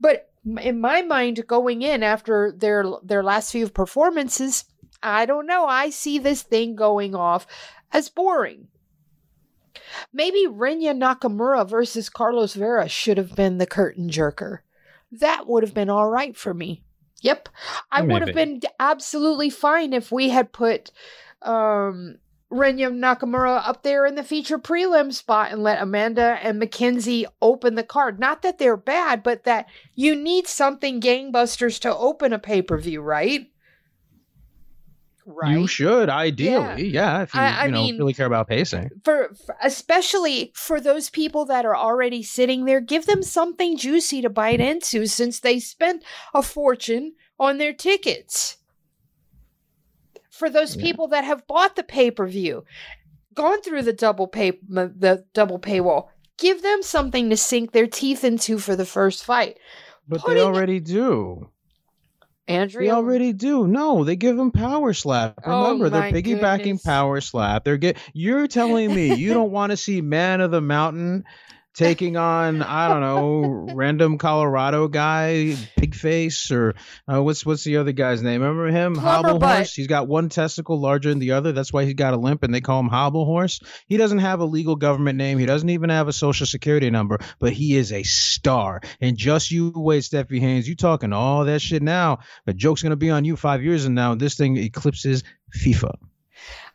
But 0.00 0.30
in 0.62 0.80
my 0.80 1.02
mind, 1.02 1.46
going 1.46 1.82
in 1.82 2.02
after 2.02 2.52
their 2.56 2.84
their 3.04 3.22
last 3.22 3.52
few 3.52 3.68
performances, 3.68 4.64
I 5.02 5.26
don't 5.26 5.46
know. 5.46 5.66
I 5.66 5.90
see 5.90 6.18
this 6.18 6.42
thing 6.42 6.76
going 6.76 7.14
off 7.14 7.46
as 7.92 8.08
boring. 8.08 8.68
Maybe 10.12 10.46
Rinya 10.46 10.96
Nakamura 10.96 11.68
versus 11.68 12.08
Carlos 12.08 12.54
Vera 12.54 12.88
should 12.88 13.18
have 13.18 13.34
been 13.34 13.58
the 13.58 13.66
curtain 13.66 14.10
jerker. 14.10 14.58
That 15.12 15.46
would 15.46 15.62
have 15.62 15.74
been 15.74 15.90
all 15.90 16.08
right 16.08 16.36
for 16.36 16.54
me. 16.54 16.82
Yep. 17.22 17.48
I 17.90 18.02
would 18.02 18.22
have 18.22 18.34
been 18.34 18.60
absolutely 18.78 19.50
fine 19.50 19.92
if 19.92 20.10
we 20.10 20.30
had 20.30 20.52
put 20.52 20.90
um 21.42 22.18
Rinya 22.50 22.92
Nakamura 22.92 23.62
up 23.64 23.84
there 23.84 24.04
in 24.06 24.16
the 24.16 24.24
feature 24.24 24.58
prelim 24.58 25.12
spot 25.12 25.52
and 25.52 25.62
let 25.62 25.80
Amanda 25.80 26.38
and 26.42 26.58
Mackenzie 26.58 27.26
open 27.40 27.76
the 27.76 27.84
card. 27.84 28.18
Not 28.18 28.42
that 28.42 28.58
they're 28.58 28.76
bad, 28.76 29.22
but 29.22 29.44
that 29.44 29.66
you 29.94 30.16
need 30.16 30.48
something 30.48 31.00
gangbusters 31.00 31.78
to 31.80 31.96
open 31.96 32.32
a 32.32 32.40
pay-per-view, 32.40 33.00
right? 33.02 33.49
Right. 35.26 35.52
You 35.52 35.66
should 35.66 36.08
ideally, 36.08 36.88
yeah. 36.88 37.22
if 37.22 37.34
you, 37.34 37.40
I- 37.40 37.60
I 37.60 37.64
you 37.66 37.70
know 37.72 37.82
mean- 37.82 37.98
really 37.98 38.14
care 38.14 38.26
about 38.26 38.48
pacing. 38.48 38.90
for, 39.04 39.30
for 39.46 39.54
especially 39.62 40.50
for 40.54 40.80
those 40.80 41.10
people 41.10 41.44
that 41.46 41.64
are 41.64 41.76
already 41.76 42.22
sitting 42.22 42.64
there 42.64 42.80
give 42.80 43.06
them 43.06 43.22
something 43.22 43.76
juicy 43.76 44.22
to 44.22 44.30
bite 44.30 44.60
into 44.60 45.06
since 45.06 45.38
they 45.40 45.60
spent 45.60 46.02
a 46.34 46.42
fortune 46.42 47.14
on 47.38 47.58
their 47.58 47.72
tickets 47.72 48.56
for 50.30 50.48
those 50.50 50.76
Yeah. 50.76 50.82
people 50.82 51.08
that 51.08 51.24
have 51.24 51.46
bought 51.46 51.76
the 51.76 51.82
pay-per-view 51.82 52.64
gone 53.34 53.62
through 53.62 53.82
the 53.82 53.92
double 53.92 54.26
pay 54.26 54.52
the 54.68 55.24
double 55.34 55.58
paywall 55.58 56.08
give 56.38 56.62
them 56.62 56.82
something 56.82 57.28
to 57.30 57.36
sink 57.36 57.72
their 57.72 57.86
teeth 57.86 58.24
into 58.24 58.58
for 58.58 58.74
the 58.74 58.86
first 58.86 59.24
fight 59.24 59.58
But 60.08 60.20
putting- 60.22 60.38
they 60.38 60.42
already 60.42 60.80
do. 60.80 61.49
Andrea 62.50 62.88
They 62.88 62.90
already 62.90 63.32
do. 63.32 63.66
No, 63.66 64.04
they 64.04 64.16
give 64.16 64.36
them 64.36 64.50
power 64.52 64.92
slap. 64.94 65.40
Oh 65.44 65.72
Remember, 65.72 65.90
my 65.90 66.10
they're 66.10 66.22
piggybacking 66.22 66.58
goodness. 66.64 66.82
power 66.82 67.20
slap. 67.20 67.64
They're 67.64 67.76
get. 67.78 67.96
You're 68.12 68.46
telling 68.48 68.94
me 68.94 69.14
you 69.14 69.34
don't 69.34 69.50
want 69.52 69.70
to 69.70 69.76
see 69.76 70.00
Man 70.00 70.40
of 70.40 70.50
the 70.50 70.60
Mountain 70.60 71.24
taking 71.74 72.16
on 72.16 72.62
I 72.62 72.88
don't 72.88 73.00
know 73.00 73.74
random 73.74 74.18
Colorado 74.18 74.88
guy, 74.88 75.56
Pigface, 75.78 76.50
or 76.50 76.74
uh, 77.12 77.22
what's 77.22 77.44
what's 77.46 77.64
the 77.64 77.78
other 77.78 77.92
guy's 77.92 78.22
name? 78.22 78.42
Remember 78.42 78.66
him? 78.68 78.94
Plumber 78.94 79.08
Hobble 79.08 79.38
Butt. 79.38 79.56
Horse. 79.56 79.74
He's 79.74 79.86
got 79.86 80.08
one 80.08 80.28
testicle 80.28 80.80
larger 80.80 81.10
than 81.10 81.18
the 81.18 81.32
other. 81.32 81.52
That's 81.52 81.72
why 81.72 81.84
he's 81.84 81.94
got 81.94 82.14
a 82.14 82.16
limp, 82.16 82.42
and 82.42 82.54
they 82.54 82.60
call 82.60 82.80
him 82.80 82.88
Hobble 82.88 83.24
Horse. 83.24 83.60
He 83.86 83.96
doesn't 83.96 84.18
have 84.18 84.40
a 84.40 84.44
legal 84.44 84.76
government 84.76 85.16
name. 85.16 85.38
He 85.38 85.46
doesn't 85.46 85.70
even 85.70 85.90
have 85.90 86.08
a 86.08 86.12
social 86.12 86.46
security 86.46 86.90
number, 86.90 87.18
but 87.38 87.52
he 87.52 87.76
is 87.76 87.92
a 87.92 88.02
star. 88.02 88.80
And 89.00 89.16
just 89.16 89.50
you 89.50 89.72
wait, 89.74 90.04
Stephie 90.04 90.40
Haynes. 90.40 90.68
You 90.68 90.76
talking 90.76 91.12
all 91.12 91.44
that 91.44 91.62
shit 91.62 91.82
now? 91.82 92.20
The 92.46 92.54
joke's 92.54 92.82
gonna 92.82 92.96
be 92.96 93.10
on 93.10 93.24
you 93.24 93.36
five 93.36 93.62
years 93.62 93.84
from 93.84 93.94
now. 93.94 94.14
This 94.14 94.36
thing 94.36 94.56
eclipses 94.56 95.22
FIFA. 95.56 95.96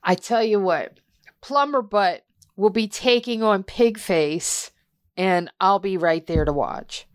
i 0.03 0.15
tell 0.15 0.43
you 0.43 0.59
what 0.59 0.99
plumber 1.41 1.81
butt 1.81 2.25
will 2.55 2.69
be 2.69 2.87
taking 2.87 3.43
on 3.43 3.63
pigface 3.63 4.71
and 5.17 5.51
i'll 5.59 5.79
be 5.79 5.97
right 5.97 6.27
there 6.27 6.45
to 6.45 6.53
watch 6.53 7.07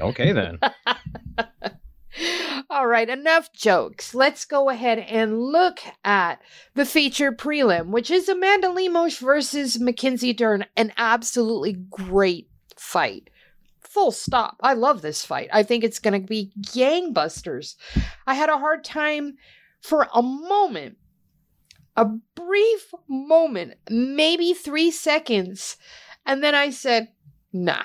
Okay 0.00 0.32
then. 0.32 0.58
All 2.70 2.86
right, 2.86 3.08
enough 3.08 3.52
jokes. 3.52 4.14
Let's 4.14 4.44
go 4.44 4.68
ahead 4.68 4.98
and 4.98 5.40
look 5.40 5.78
at 6.04 6.40
the 6.74 6.86
featured 6.86 7.38
prelim, 7.38 7.88
which 7.88 8.10
is 8.10 8.28
Amanda 8.28 8.70
Lemos 8.70 9.18
versus 9.18 9.78
Mackenzie 9.78 10.32
Dern. 10.32 10.64
An 10.76 10.92
absolutely 10.96 11.74
great 11.90 12.48
fight. 12.76 13.30
Full 13.80 14.12
stop. 14.12 14.56
I 14.62 14.74
love 14.74 15.02
this 15.02 15.24
fight. 15.24 15.48
I 15.52 15.62
think 15.62 15.84
it's 15.84 15.98
going 15.98 16.20
to 16.20 16.26
be 16.26 16.52
gangbusters. 16.60 17.76
I 18.26 18.34
had 18.34 18.50
a 18.50 18.58
hard 18.58 18.84
time 18.84 19.36
for 19.80 20.08
a 20.14 20.22
moment, 20.22 20.96
a 21.96 22.06
brief 22.34 22.92
moment, 23.08 23.74
maybe 23.88 24.52
three 24.52 24.90
seconds. 24.90 25.76
And 26.26 26.42
then 26.42 26.54
I 26.54 26.70
said, 26.70 27.08
nah, 27.52 27.84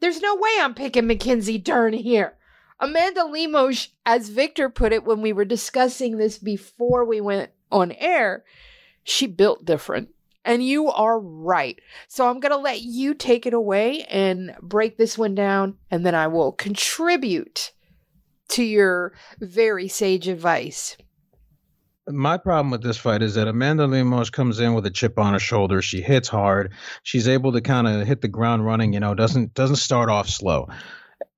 there's 0.00 0.20
no 0.20 0.34
way 0.34 0.50
I'm 0.60 0.74
picking 0.74 1.06
Mackenzie 1.06 1.58
Dern 1.58 1.92
here. 1.92 2.36
Amanda 2.80 3.24
Lemos, 3.24 3.88
as 4.04 4.30
Victor 4.30 4.68
put 4.68 4.92
it 4.92 5.04
when 5.04 5.22
we 5.22 5.32
were 5.32 5.44
discussing 5.44 6.16
this 6.16 6.38
before 6.38 7.04
we 7.04 7.20
went 7.20 7.50
on 7.70 7.92
air, 7.92 8.44
she 9.04 9.26
built 9.26 9.64
different. 9.64 10.08
And 10.44 10.64
you 10.64 10.88
are 10.88 11.18
right. 11.18 11.80
So 12.08 12.28
I'm 12.28 12.40
going 12.40 12.52
to 12.52 12.58
let 12.58 12.80
you 12.80 13.14
take 13.14 13.46
it 13.46 13.54
away 13.54 14.04
and 14.04 14.54
break 14.62 14.96
this 14.96 15.18
one 15.18 15.34
down, 15.34 15.76
and 15.90 16.06
then 16.06 16.14
I 16.14 16.28
will 16.28 16.52
contribute 16.52 17.72
to 18.48 18.62
your 18.62 19.12
very 19.40 19.88
sage 19.88 20.28
advice. 20.28 20.96
My 22.08 22.36
problem 22.36 22.70
with 22.70 22.82
this 22.82 22.96
fight 22.96 23.22
is 23.22 23.34
that 23.34 23.48
Amanda 23.48 23.86
Lemos 23.86 24.30
comes 24.30 24.60
in 24.60 24.74
with 24.74 24.86
a 24.86 24.90
chip 24.90 25.18
on 25.18 25.32
her 25.32 25.40
shoulder. 25.40 25.82
She 25.82 26.02
hits 26.02 26.28
hard. 26.28 26.72
She's 27.02 27.26
able 27.26 27.52
to 27.52 27.60
kind 27.60 27.88
of 27.88 28.06
hit 28.06 28.20
the 28.20 28.28
ground 28.28 28.64
running. 28.64 28.92
You 28.92 29.00
know, 29.00 29.14
doesn't 29.14 29.54
doesn't 29.54 29.76
start 29.76 30.08
off 30.08 30.28
slow. 30.28 30.68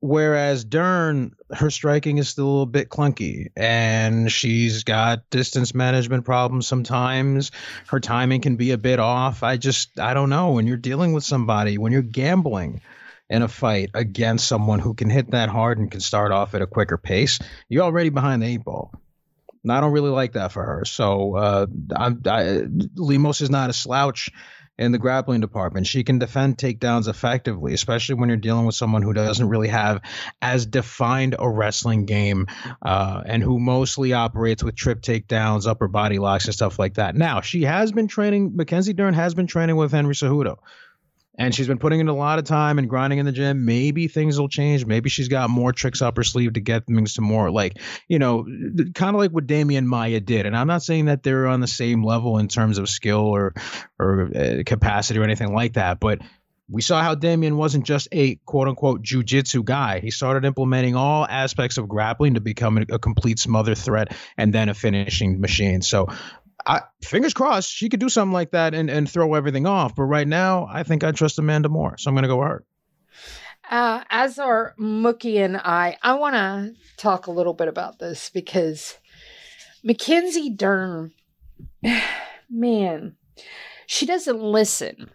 Whereas 0.00 0.64
Dern, 0.64 1.34
her 1.50 1.70
striking 1.70 2.18
is 2.18 2.28
still 2.28 2.44
a 2.44 2.50
little 2.50 2.66
bit 2.66 2.88
clunky, 2.88 3.48
and 3.56 4.30
she's 4.30 4.84
got 4.84 5.28
distance 5.30 5.74
management 5.74 6.24
problems 6.24 6.66
sometimes. 6.66 7.50
Her 7.88 7.98
timing 7.98 8.42
can 8.42 8.56
be 8.56 8.70
a 8.72 8.78
bit 8.78 9.00
off. 9.00 9.42
I 9.42 9.56
just 9.56 9.98
I 9.98 10.12
don't 10.12 10.30
know. 10.30 10.52
When 10.52 10.66
you're 10.66 10.76
dealing 10.76 11.14
with 11.14 11.24
somebody, 11.24 11.78
when 11.78 11.92
you're 11.92 12.02
gambling 12.02 12.82
in 13.30 13.42
a 13.42 13.48
fight 13.48 13.90
against 13.94 14.46
someone 14.46 14.80
who 14.80 14.94
can 14.94 15.08
hit 15.08 15.30
that 15.30 15.48
hard 15.48 15.78
and 15.78 15.90
can 15.90 16.00
start 16.00 16.30
off 16.30 16.54
at 16.54 16.62
a 16.62 16.66
quicker 16.66 16.98
pace, 16.98 17.38
you're 17.68 17.84
already 17.84 18.10
behind 18.10 18.42
the 18.42 18.46
eight 18.46 18.64
ball. 18.64 18.92
And 19.68 19.76
I 19.76 19.82
don't 19.82 19.92
really 19.92 20.08
like 20.10 20.32
that 20.32 20.50
for 20.50 20.64
her. 20.64 20.84
So 20.86 21.36
uh, 21.36 21.66
I, 21.94 22.62
Lemos 22.96 23.42
is 23.42 23.50
not 23.50 23.68
a 23.68 23.74
slouch 23.74 24.30
in 24.78 24.92
the 24.92 24.98
grappling 24.98 25.42
department. 25.42 25.86
She 25.86 26.04
can 26.04 26.18
defend 26.18 26.56
takedowns 26.56 27.06
effectively, 27.06 27.74
especially 27.74 28.14
when 28.14 28.30
you're 28.30 28.38
dealing 28.38 28.64
with 28.64 28.76
someone 28.76 29.02
who 29.02 29.12
doesn't 29.12 29.46
really 29.46 29.68
have 29.68 30.00
as 30.40 30.64
defined 30.64 31.36
a 31.38 31.46
wrestling 31.46 32.06
game 32.06 32.46
uh, 32.80 33.22
and 33.26 33.42
who 33.42 33.58
mostly 33.58 34.14
operates 34.14 34.64
with 34.64 34.74
trip 34.74 35.02
takedowns, 35.02 35.66
upper 35.66 35.88
body 35.88 36.18
locks, 36.18 36.46
and 36.46 36.54
stuff 36.54 36.78
like 36.78 36.94
that. 36.94 37.14
Now, 37.14 37.42
she 37.42 37.64
has 37.64 37.92
been 37.92 38.08
training, 38.08 38.56
Mackenzie 38.56 38.94
Dern 38.94 39.14
has 39.14 39.34
been 39.34 39.48
training 39.48 39.76
with 39.76 39.92
Henry 39.92 40.14
Cejudo. 40.14 40.58
And 41.38 41.54
she's 41.54 41.68
been 41.68 41.78
putting 41.78 42.00
in 42.00 42.08
a 42.08 42.14
lot 42.14 42.40
of 42.40 42.44
time 42.44 42.78
and 42.78 42.88
grinding 42.88 43.20
in 43.20 43.24
the 43.24 43.32
gym. 43.32 43.64
Maybe 43.64 44.08
things 44.08 44.38
will 44.38 44.48
change. 44.48 44.84
Maybe 44.84 45.08
she's 45.08 45.28
got 45.28 45.48
more 45.48 45.72
tricks 45.72 46.02
up 46.02 46.16
her 46.16 46.24
sleeve 46.24 46.54
to 46.54 46.60
get 46.60 46.86
things 46.86 47.14
to 47.14 47.20
more 47.20 47.50
like, 47.50 47.78
you 48.08 48.18
know, 48.18 48.44
kind 48.94 49.14
of 49.14 49.20
like 49.20 49.30
what 49.30 49.46
Demian 49.46 49.86
Maia 49.86 50.18
did. 50.18 50.46
And 50.46 50.56
I'm 50.56 50.66
not 50.66 50.82
saying 50.82 51.04
that 51.04 51.22
they're 51.22 51.46
on 51.46 51.60
the 51.60 51.68
same 51.68 52.02
level 52.02 52.38
in 52.38 52.48
terms 52.48 52.78
of 52.78 52.88
skill 52.88 53.20
or 53.20 53.54
or 53.98 54.30
uh, 54.36 54.62
capacity 54.66 55.20
or 55.20 55.22
anything 55.22 55.54
like 55.54 55.74
that, 55.74 56.00
but 56.00 56.20
we 56.70 56.82
saw 56.82 57.02
how 57.02 57.14
Demian 57.14 57.56
wasn't 57.56 57.86
just 57.86 58.08
a 58.12 58.34
quote 58.44 58.68
unquote 58.68 59.02
jujitsu 59.02 59.64
guy. 59.64 60.00
He 60.00 60.10
started 60.10 60.44
implementing 60.44 60.96
all 60.96 61.26
aspects 61.26 61.78
of 61.78 61.88
grappling 61.88 62.34
to 62.34 62.40
become 62.40 62.78
a, 62.78 62.84
a 62.90 62.98
complete 62.98 63.38
smother 63.38 63.74
threat 63.74 64.14
and 64.36 64.52
then 64.52 64.68
a 64.68 64.74
finishing 64.74 65.40
machine. 65.40 65.80
So 65.82 66.08
I, 66.68 66.82
fingers 67.02 67.32
crossed 67.32 67.70
she 67.70 67.88
could 67.88 68.00
do 68.00 68.10
something 68.10 68.32
like 68.32 68.50
that 68.50 68.74
and, 68.74 68.90
and 68.90 69.10
throw 69.10 69.34
everything 69.34 69.66
off. 69.66 69.94
But 69.96 70.04
right 70.04 70.28
now, 70.28 70.68
I 70.70 70.82
think 70.82 71.02
I 71.02 71.12
trust 71.12 71.38
Amanda 71.38 71.70
more. 71.70 71.96
So 71.96 72.08
I'm 72.08 72.14
going 72.14 72.22
to 72.22 72.28
go 72.28 72.36
with 72.36 72.48
her. 72.48 72.64
Uh, 73.70 74.02
as 74.10 74.38
are 74.38 74.74
Mookie 74.78 75.44
and 75.44 75.56
I, 75.56 75.96
I 76.02 76.14
want 76.14 76.34
to 76.34 76.72
talk 76.96 77.26
a 77.26 77.30
little 77.30 77.54
bit 77.54 77.68
about 77.68 77.98
this 77.98 78.30
because 78.30 78.98
Mackenzie 79.82 80.50
Dern, 80.50 81.12
man, 82.50 83.16
she 83.86 84.06
doesn't 84.06 84.40
listen. 84.40 85.10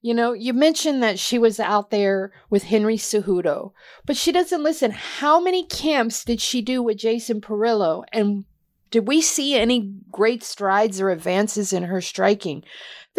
You 0.00 0.14
know, 0.14 0.32
you 0.32 0.52
mentioned 0.52 1.02
that 1.02 1.18
she 1.18 1.38
was 1.38 1.58
out 1.58 1.90
there 1.90 2.32
with 2.50 2.64
Henry 2.64 2.96
Cejudo, 2.96 3.72
but 4.06 4.16
she 4.16 4.30
doesn't 4.30 4.62
listen. 4.62 4.92
How 4.92 5.40
many 5.40 5.66
camps 5.66 6.24
did 6.24 6.40
she 6.40 6.62
do 6.62 6.82
with 6.82 6.98
Jason 6.98 7.40
Parillo? 7.40 8.04
And 8.12 8.44
did 8.90 9.06
we 9.06 9.20
see 9.20 9.54
any 9.54 9.92
great 10.10 10.42
strides 10.42 11.00
or 11.00 11.10
advances 11.10 11.72
in 11.72 11.84
her 11.84 12.00
striking? 12.00 12.64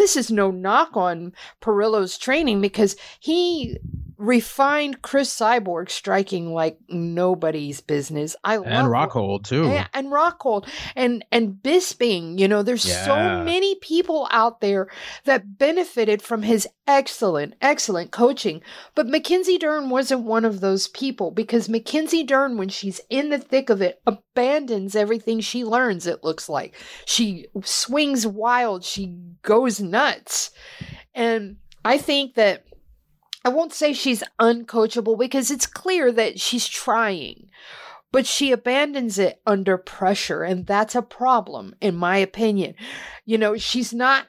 This 0.00 0.16
is 0.16 0.30
no 0.30 0.50
knock 0.50 0.96
on 0.96 1.34
Parillo's 1.60 2.16
training 2.16 2.62
because 2.62 2.96
he 3.20 3.76
refined 4.16 5.00
Cris 5.00 5.34
Cyborg 5.34 5.90
striking 5.90 6.52
like 6.52 6.78
nobody's 6.90 7.80
business. 7.80 8.36
I 8.44 8.56
love 8.56 8.66
and 8.66 8.88
Rockhold 8.88 9.44
too. 9.44 9.64
And, 9.64 9.88
and 9.94 10.06
Rockhold 10.08 10.66
and 10.96 11.24
and 11.30 11.54
Bisping. 11.54 12.38
You 12.38 12.48
know, 12.48 12.62
there's 12.62 12.86
Yeah. 12.86 13.04
so 13.04 13.44
many 13.44 13.76
people 13.76 14.28
out 14.30 14.60
there 14.60 14.88
that 15.24 15.58
benefited 15.58 16.20
from 16.22 16.42
his 16.42 16.66
excellent, 16.86 17.54
excellent 17.62 18.10
coaching. 18.10 18.60
But 18.94 19.06
Mackenzie 19.06 19.56
Dern 19.58 19.88
wasn't 19.90 20.24
one 20.24 20.44
of 20.44 20.60
those 20.60 20.88
people 20.88 21.30
because 21.30 21.68
Mackenzie 21.68 22.24
Dern, 22.24 22.58
when 22.58 22.68
she's 22.68 23.00
in 23.08 23.30
the 23.30 23.38
thick 23.38 23.70
of 23.70 23.80
it, 23.80 24.02
abandons 24.06 24.94
everything 24.96 25.40
she 25.40 25.64
learns. 25.64 26.06
It 26.06 26.24
looks 26.24 26.48
like 26.48 26.74
she 27.06 27.46
swings 27.64 28.26
wild. 28.26 28.84
She 28.84 29.16
goes 29.42 29.80
nuts, 29.90 30.50
and 31.14 31.56
I 31.84 31.98
think 31.98 32.34
that. 32.34 32.64
I 33.42 33.48
won't 33.48 33.72
say 33.72 33.94
she's 33.94 34.22
uncoachable 34.38 35.18
because 35.18 35.50
it's 35.50 35.66
clear 35.66 36.12
that 36.12 36.38
she's 36.38 36.68
trying, 36.68 37.48
but 38.12 38.26
she 38.26 38.52
abandons 38.52 39.18
it 39.18 39.40
under 39.46 39.78
pressure, 39.78 40.42
and 40.42 40.66
that's 40.66 40.94
a 40.94 41.00
problem, 41.00 41.74
in 41.80 41.96
my 41.96 42.18
opinion. 42.18 42.74
You 43.24 43.38
know, 43.38 43.56
she's 43.56 43.94
not 43.94 44.26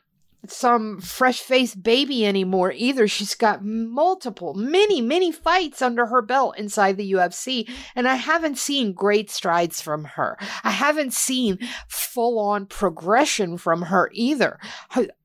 some 0.48 1.00
fresh 1.00 1.42
faced 1.42 1.84
baby 1.84 2.26
anymore 2.26 2.72
either. 2.76 3.08
She's 3.08 3.36
got 3.36 3.64
multiple, 3.64 4.54
many, 4.54 5.02
many 5.02 5.32
fights 5.32 5.82
under 5.82 6.08
her 6.08 6.22
belt 6.22 6.58
inside 6.58 6.98
the 6.98 7.12
UFC, 7.12 7.70
and 7.96 8.08
I 8.08 8.16
haven't 8.16 8.58
seen 8.58 8.94
great 8.94 9.30
strides 9.30 9.82
from 9.82 10.04
her. 10.04 10.38
I 10.64 10.72
haven't 10.72 11.14
seen 11.14 11.60
full 11.88 12.40
on 12.40 12.66
progression 12.66 13.58
from 13.58 13.84
her 13.84 14.10
either. 14.14 14.60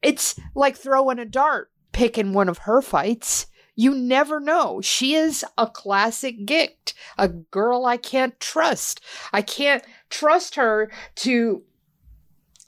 It's 0.02 0.38
like 0.54 0.76
throwing 0.76 1.18
a 1.18 1.24
dart, 1.24 1.70
picking 1.92 2.32
one 2.32 2.48
of 2.48 2.58
her 2.58 2.82
fights. 2.82 3.46
You 3.78 3.94
never 3.94 4.40
know. 4.40 4.80
She 4.80 5.14
is 5.14 5.44
a 5.58 5.66
classic 5.66 6.46
gift, 6.46 6.94
a 7.18 7.28
girl 7.28 7.84
I 7.84 7.98
can't 7.98 8.40
trust. 8.40 9.02
I 9.34 9.42
can't 9.42 9.84
trust 10.08 10.54
her 10.54 10.90
to, 11.16 11.62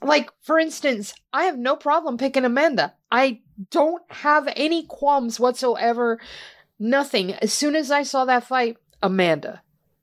like, 0.01 0.29
for 0.41 0.57
instance, 0.57 1.13
I 1.33 1.43
have 1.43 1.57
no 1.57 1.75
problem 1.75 2.17
picking 2.17 2.45
Amanda. 2.45 2.93
I 3.11 3.41
don't 3.69 4.03
have 4.11 4.51
any 4.55 4.85
qualms 4.85 5.39
whatsoever. 5.39 6.19
Nothing. 6.79 7.33
As 7.33 7.51
soon 7.51 7.75
as 7.75 7.91
I 7.91 8.03
saw 8.03 8.25
that 8.25 8.45
fight, 8.45 8.77
Amanda. 9.01 9.61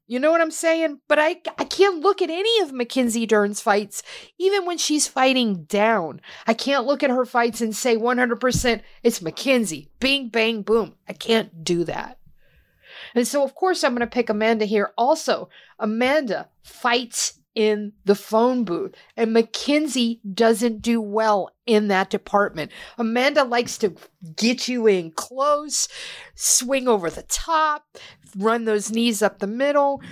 You 0.08 0.20
know 0.20 0.30
what 0.30 0.40
I'm 0.40 0.52
saying? 0.52 1.00
But 1.08 1.18
I, 1.18 1.40
I 1.58 1.64
can't 1.64 2.00
look 2.00 2.22
at 2.22 2.30
any 2.30 2.60
of 2.60 2.72
Mackenzie 2.72 3.26
Dern's 3.26 3.60
fights, 3.60 4.04
even 4.38 4.64
when 4.64 4.78
she's 4.78 5.08
fighting 5.08 5.64
down. 5.64 6.20
I 6.46 6.54
can't 6.54 6.86
look 6.86 7.02
at 7.02 7.10
her 7.10 7.24
fights 7.24 7.60
and 7.60 7.74
say 7.74 7.96
100% 7.96 8.82
it's 9.02 9.22
Mackenzie. 9.22 9.90
Bing, 9.98 10.28
bang, 10.28 10.62
boom. 10.62 10.94
I 11.08 11.12
can't 11.12 11.64
do 11.64 11.82
that. 11.84 12.18
And 13.14 13.26
so, 13.26 13.42
of 13.42 13.54
course, 13.54 13.82
I'm 13.82 13.92
going 13.92 14.00
to 14.00 14.06
pick 14.06 14.30
Amanda 14.30 14.64
here. 14.64 14.92
Also, 14.96 15.48
Amanda 15.78 16.50
fights 16.62 17.40
in 17.56 17.94
the 18.04 18.14
phone 18.14 18.62
booth, 18.64 18.94
and 19.16 19.32
Mackenzie 19.32 20.20
doesn't 20.32 20.82
do 20.82 21.00
well 21.00 21.50
in 21.64 21.88
that 21.88 22.10
department. 22.10 22.70
Amanda 22.98 23.42
likes 23.42 23.78
to 23.78 23.96
get 24.36 24.68
you 24.68 24.86
in 24.86 25.10
close, 25.10 25.88
swing 26.34 26.86
over 26.86 27.08
the 27.08 27.22
top, 27.22 27.96
run 28.36 28.66
those 28.66 28.92
knees 28.92 29.22
up 29.22 29.38
the 29.38 29.46
middle, 29.46 30.02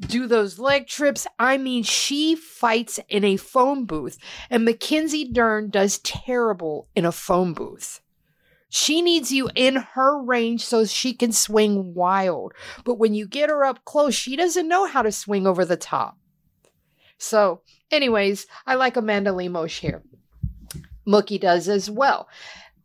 do 0.00 0.28
those 0.28 0.60
leg 0.60 0.86
trips. 0.86 1.26
I 1.38 1.58
mean, 1.58 1.82
she 1.82 2.36
fights 2.36 3.00
in 3.08 3.24
a 3.24 3.36
phone 3.36 3.84
booth, 3.84 4.16
and 4.48 4.64
Mackenzie 4.64 5.28
Dern 5.30 5.70
does 5.70 5.98
terrible 5.98 6.88
in 6.94 7.04
a 7.04 7.12
phone 7.12 7.54
booth. 7.54 8.00
She 8.68 9.02
needs 9.02 9.30
you 9.30 9.50
in 9.54 9.76
her 9.94 10.20
range 10.20 10.64
so 10.64 10.84
she 10.84 11.12
can 11.12 11.32
swing 11.32 11.94
wild. 11.94 12.52
But 12.84 12.96
when 12.96 13.14
you 13.14 13.26
get 13.26 13.48
her 13.48 13.64
up 13.64 13.84
close, 13.84 14.14
she 14.14 14.34
doesn't 14.36 14.66
know 14.68 14.86
how 14.86 15.02
to 15.02 15.12
swing 15.12 15.46
over 15.46 15.64
the 15.64 15.76
top. 15.76 16.18
So, 17.18 17.62
anyways, 17.90 18.46
I 18.66 18.74
like 18.74 18.96
Amanda 18.96 19.32
Lemos 19.32 19.76
here. 19.76 20.02
Mookie 21.06 21.40
does 21.40 21.68
as 21.68 21.90
well. 21.90 22.28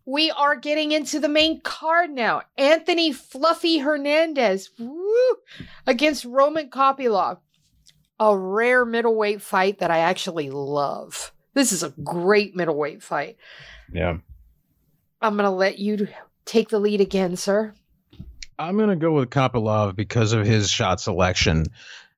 We 0.06 0.32
are 0.32 0.56
getting 0.56 0.92
into 0.92 1.20
the 1.20 1.30
main 1.30 1.62
card 1.62 2.10
now. 2.10 2.42
Anthony 2.58 3.12
Fluffy 3.12 3.78
Hernandez 3.78 4.72
woo, 4.80 5.36
against 5.86 6.26
Roman 6.26 6.70
Kopylov. 6.70 7.40
A 8.20 8.38
rare 8.38 8.86
middleweight 8.86 9.42
fight 9.42 9.80
that 9.80 9.92
I 9.92 10.00
actually 10.00 10.50
love. 10.50 11.32
This 11.54 11.72
is 11.72 11.84
a 11.84 11.94
great 12.04 12.56
middleweight 12.56 13.02
fight. 13.02 13.38
Yeah. 13.94 14.18
I'm 15.22 15.36
going 15.36 15.46
to 15.46 15.52
let 15.52 15.80
you 15.80 16.08
take 16.44 16.70
the 16.70 16.80
lead 16.80 17.02
again, 17.02 17.36
sir. 17.36 17.74
I'm 18.58 18.76
going 18.76 18.90
to 18.90 18.96
go 18.98 19.14
with 19.14 19.30
Kopylov 19.30 19.96
because 19.96 20.34
of 20.34 20.46
his 20.46 20.70
shot 20.70 21.00
selection 21.00 21.66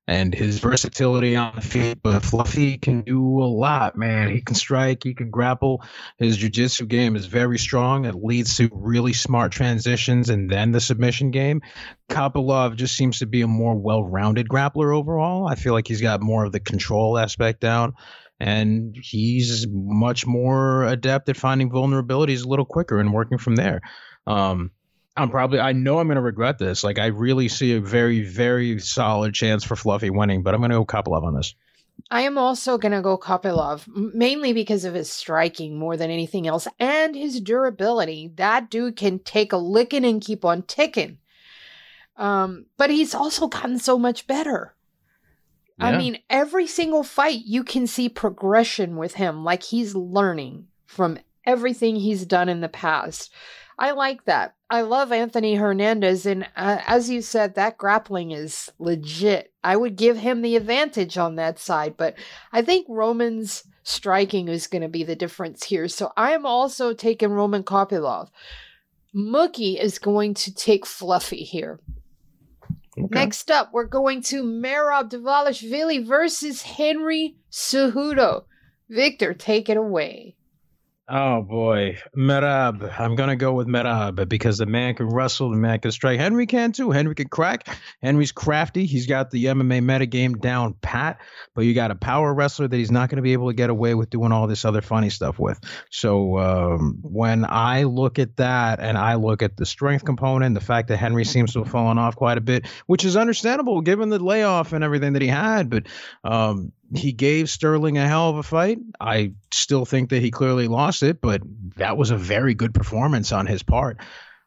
and 0.07 0.33
his 0.33 0.59
versatility 0.59 1.35
on 1.35 1.55
the 1.55 1.61
feet. 1.61 1.99
But 2.01 2.23
Fluffy 2.23 2.77
can 2.77 3.01
do 3.01 3.41
a 3.41 3.45
lot, 3.45 3.95
man. 3.95 4.29
He 4.29 4.41
can 4.41 4.55
strike, 4.55 5.03
he 5.03 5.13
can 5.13 5.29
grapple. 5.29 5.83
His 6.17 6.37
jiu-jitsu 6.37 6.85
game 6.87 7.15
is 7.15 7.25
very 7.27 7.57
strong. 7.57 8.05
It 8.05 8.15
leads 8.15 8.57
to 8.57 8.69
really 8.73 9.13
smart 9.13 9.51
transitions 9.51 10.29
and 10.29 10.49
then 10.49 10.71
the 10.71 10.81
submission 10.81 11.31
game. 11.31 11.61
Kopylov 12.09 12.75
just 12.75 12.95
seems 12.95 13.19
to 13.19 13.25
be 13.25 13.41
a 13.41 13.47
more 13.47 13.75
well-rounded 13.75 14.49
grappler 14.49 14.95
overall. 14.95 15.47
I 15.47 15.55
feel 15.55 15.73
like 15.73 15.87
he's 15.87 16.01
got 16.01 16.21
more 16.21 16.45
of 16.45 16.51
the 16.51 16.59
control 16.59 17.17
aspect 17.17 17.61
down. 17.61 17.93
And 18.39 18.97
he's 18.99 19.67
much 19.69 20.25
more 20.25 20.83
adept 20.85 21.29
at 21.29 21.37
finding 21.37 21.69
vulnerabilities 21.69 22.43
a 22.43 22.47
little 22.47 22.65
quicker 22.65 22.99
and 22.99 23.13
working 23.13 23.37
from 23.37 23.55
there. 23.55 23.81
Um, 24.25 24.71
I'm 25.15 25.29
probably 25.29 25.59
I 25.59 25.73
know 25.73 25.99
I'm 25.99 26.07
going 26.07 26.15
to 26.15 26.21
regret 26.21 26.57
this. 26.57 26.83
Like 26.83 26.99
I 26.99 27.07
really 27.07 27.47
see 27.47 27.73
a 27.75 27.81
very 27.81 28.21
very 28.23 28.79
solid 28.79 29.33
chance 29.33 29.63
for 29.63 29.75
Fluffy 29.75 30.09
winning, 30.09 30.43
but 30.43 30.53
I'm 30.53 30.61
going 30.61 30.71
to 30.71 30.77
go 30.77 30.85
Kopylov 30.85 31.23
on 31.23 31.35
this. 31.35 31.53
I 32.09 32.21
am 32.21 32.37
also 32.37 32.77
going 32.77 32.93
to 32.93 33.01
go 33.01 33.17
Kopylov, 33.17 33.87
m- 33.87 34.11
mainly 34.15 34.53
because 34.53 34.85
of 34.85 34.93
his 34.93 35.11
striking 35.11 35.77
more 35.77 35.97
than 35.97 36.09
anything 36.09 36.47
else 36.47 36.67
and 36.79 37.15
his 37.15 37.41
durability. 37.41 38.31
That 38.35 38.69
dude 38.69 38.95
can 38.95 39.19
take 39.19 39.53
a 39.53 39.57
licking 39.57 40.05
and 40.05 40.21
keep 40.21 40.43
on 40.43 40.63
ticking. 40.63 41.19
Um, 42.17 42.65
but 42.77 42.89
he's 42.89 43.13
also 43.13 43.47
gotten 43.47 43.79
so 43.79 43.97
much 43.99 44.27
better. 44.27 44.75
I 45.79 45.97
mean, 45.97 46.19
every 46.29 46.67
single 46.67 47.03
fight 47.03 47.41
you 47.45 47.63
can 47.63 47.87
see 47.87 48.07
progression 48.07 48.97
with 48.97 49.15
him, 49.15 49.43
like 49.43 49.63
he's 49.63 49.95
learning 49.95 50.67
from 50.85 51.17
everything 51.43 51.95
he's 51.95 52.23
done 52.25 52.49
in 52.49 52.61
the 52.61 52.69
past. 52.69 53.33
I 53.81 53.93
like 53.93 54.25
that. 54.25 54.53
I 54.69 54.81
love 54.81 55.11
Anthony 55.11 55.55
Hernandez, 55.55 56.27
and 56.27 56.43
uh, 56.55 56.77
as 56.85 57.09
you 57.09 57.23
said, 57.23 57.55
that 57.55 57.79
grappling 57.79 58.29
is 58.29 58.71
legit. 58.77 59.51
I 59.63 59.75
would 59.75 59.95
give 59.95 60.17
him 60.17 60.43
the 60.43 60.55
advantage 60.55 61.17
on 61.17 61.35
that 61.37 61.57
side, 61.57 61.97
but 61.97 62.13
I 62.53 62.61
think 62.61 62.85
Roman's 62.87 63.63
striking 63.81 64.49
is 64.49 64.67
going 64.67 64.83
to 64.83 64.87
be 64.87 65.03
the 65.03 65.15
difference 65.15 65.63
here. 65.63 65.87
So 65.87 66.11
I 66.15 66.33
am 66.33 66.45
also 66.45 66.93
taking 66.93 67.31
Roman 67.31 67.63
Kopylov. 67.63 68.29
Mookie 69.15 69.81
is 69.81 69.97
going 69.97 70.35
to 70.35 70.53
take 70.53 70.85
Fluffy 70.85 71.43
here. 71.43 71.79
Okay. 72.95 73.07
Next 73.09 73.49
up, 73.49 73.71
we're 73.73 73.85
going 73.85 74.21
to 74.25 74.43
Merab 74.43 75.09
Dvalishvili 75.09 76.05
versus 76.05 76.61
Henry 76.61 77.35
Cejudo. 77.51 78.43
Victor, 78.89 79.33
take 79.33 79.69
it 79.69 79.77
away. 79.77 80.35
Oh 81.13 81.41
boy, 81.41 81.97
Merab. 82.15 82.97
I'm 82.97 83.15
gonna 83.15 83.35
go 83.35 83.51
with 83.51 83.67
Merab 83.67 84.29
because 84.29 84.59
the 84.59 84.65
man 84.65 84.95
can 84.95 85.07
wrestle, 85.07 85.49
the 85.51 85.57
man 85.57 85.77
can 85.79 85.91
strike. 85.91 86.17
Henry 86.17 86.45
can 86.45 86.71
too. 86.71 86.91
Henry 86.91 87.15
can 87.15 87.27
crack. 87.27 87.67
Henry's 88.01 88.31
crafty. 88.31 88.85
He's 88.85 89.07
got 89.07 89.29
the 89.29 89.43
MMA 89.45 89.81
metagame 89.83 90.39
down 90.39 90.73
pat. 90.81 91.19
But 91.53 91.65
you 91.65 91.73
got 91.73 91.91
a 91.91 91.95
power 91.95 92.33
wrestler 92.33 92.69
that 92.69 92.77
he's 92.77 92.91
not 92.91 93.09
to 93.17 93.21
be 93.21 93.33
able 93.33 93.49
to 93.49 93.53
get 93.53 93.69
away 93.69 93.93
with 93.93 94.09
doing 94.09 94.31
all 94.31 94.47
this 94.47 94.63
other 94.63 94.79
funny 94.79 95.09
stuff 95.09 95.37
with. 95.37 95.59
So 95.89 96.37
um, 96.37 96.99
when 97.01 97.43
I 97.43 97.83
look 97.83 98.17
at 98.17 98.37
that 98.37 98.79
and 98.79 98.97
I 98.97 99.15
look 99.15 99.41
at 99.41 99.57
the 99.57 99.65
strength 99.65 100.05
component, 100.05 100.55
the 100.55 100.61
fact 100.61 100.87
that 100.87 100.97
Henry 100.97 101.25
seems 101.25 101.51
to 101.53 101.59
have 101.59 101.71
fallen 101.71 101.97
off 101.97 102.15
quite 102.15 102.37
a 102.37 102.41
bit, 102.41 102.67
which 102.85 103.03
is 103.03 103.17
understandable 103.17 103.81
given 103.81 104.07
the 104.07 104.19
layoff 104.19 104.71
and 104.71 104.81
everything 104.81 105.11
that 105.11 105.21
he 105.21 105.27
had, 105.27 105.69
but 105.69 105.87
um, 106.23 106.71
he 106.93 107.11
gave 107.13 107.49
Sterling 107.49 107.97
a 107.97 108.07
hell 108.07 108.29
of 108.29 108.37
a 108.37 108.43
fight. 108.43 108.79
I 108.99 109.33
still 109.51 109.85
think 109.85 110.09
that 110.09 110.21
he 110.21 110.31
clearly 110.31 110.67
lost 110.67 111.03
it, 111.03 111.21
but 111.21 111.41
that 111.77 111.97
was 111.97 112.11
a 112.11 112.17
very 112.17 112.53
good 112.53 112.73
performance 112.73 113.31
on 113.31 113.45
his 113.47 113.63
part. 113.63 113.97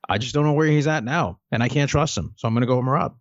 I 0.08 0.18
just 0.18 0.34
don't 0.34 0.44
know 0.44 0.52
where 0.52 0.66
he's 0.66 0.86
at 0.86 1.04
now, 1.04 1.38
and 1.50 1.62
I 1.62 1.68
can't 1.68 1.88
trust 1.90 2.16
him. 2.18 2.34
So 2.36 2.46
I'm 2.46 2.54
going 2.54 2.60
to 2.62 2.66
go 2.66 2.76
with 2.76 2.84
Merab. 2.86 3.14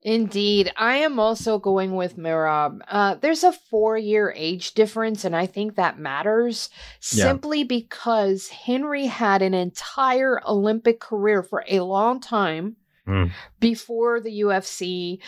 Indeed. 0.00 0.70
I 0.76 0.98
am 0.98 1.18
also 1.18 1.58
going 1.58 1.96
with 1.96 2.16
Merab. 2.16 2.80
Uh, 2.88 3.16
there's 3.16 3.42
a 3.42 3.52
four 3.52 3.98
year 3.98 4.32
age 4.36 4.72
difference, 4.74 5.24
and 5.24 5.34
I 5.34 5.46
think 5.46 5.74
that 5.74 5.98
matters 5.98 6.70
Yeah. 7.12 7.24
simply 7.24 7.64
because 7.64 8.48
Henry 8.48 9.06
had 9.06 9.42
an 9.42 9.54
entire 9.54 10.40
Olympic 10.48 11.00
career 11.00 11.42
for 11.42 11.64
a 11.68 11.80
long 11.80 12.20
time 12.20 12.76
Mm. 13.08 13.32
before 13.58 14.20
the 14.20 14.40
UFC, 14.42 15.18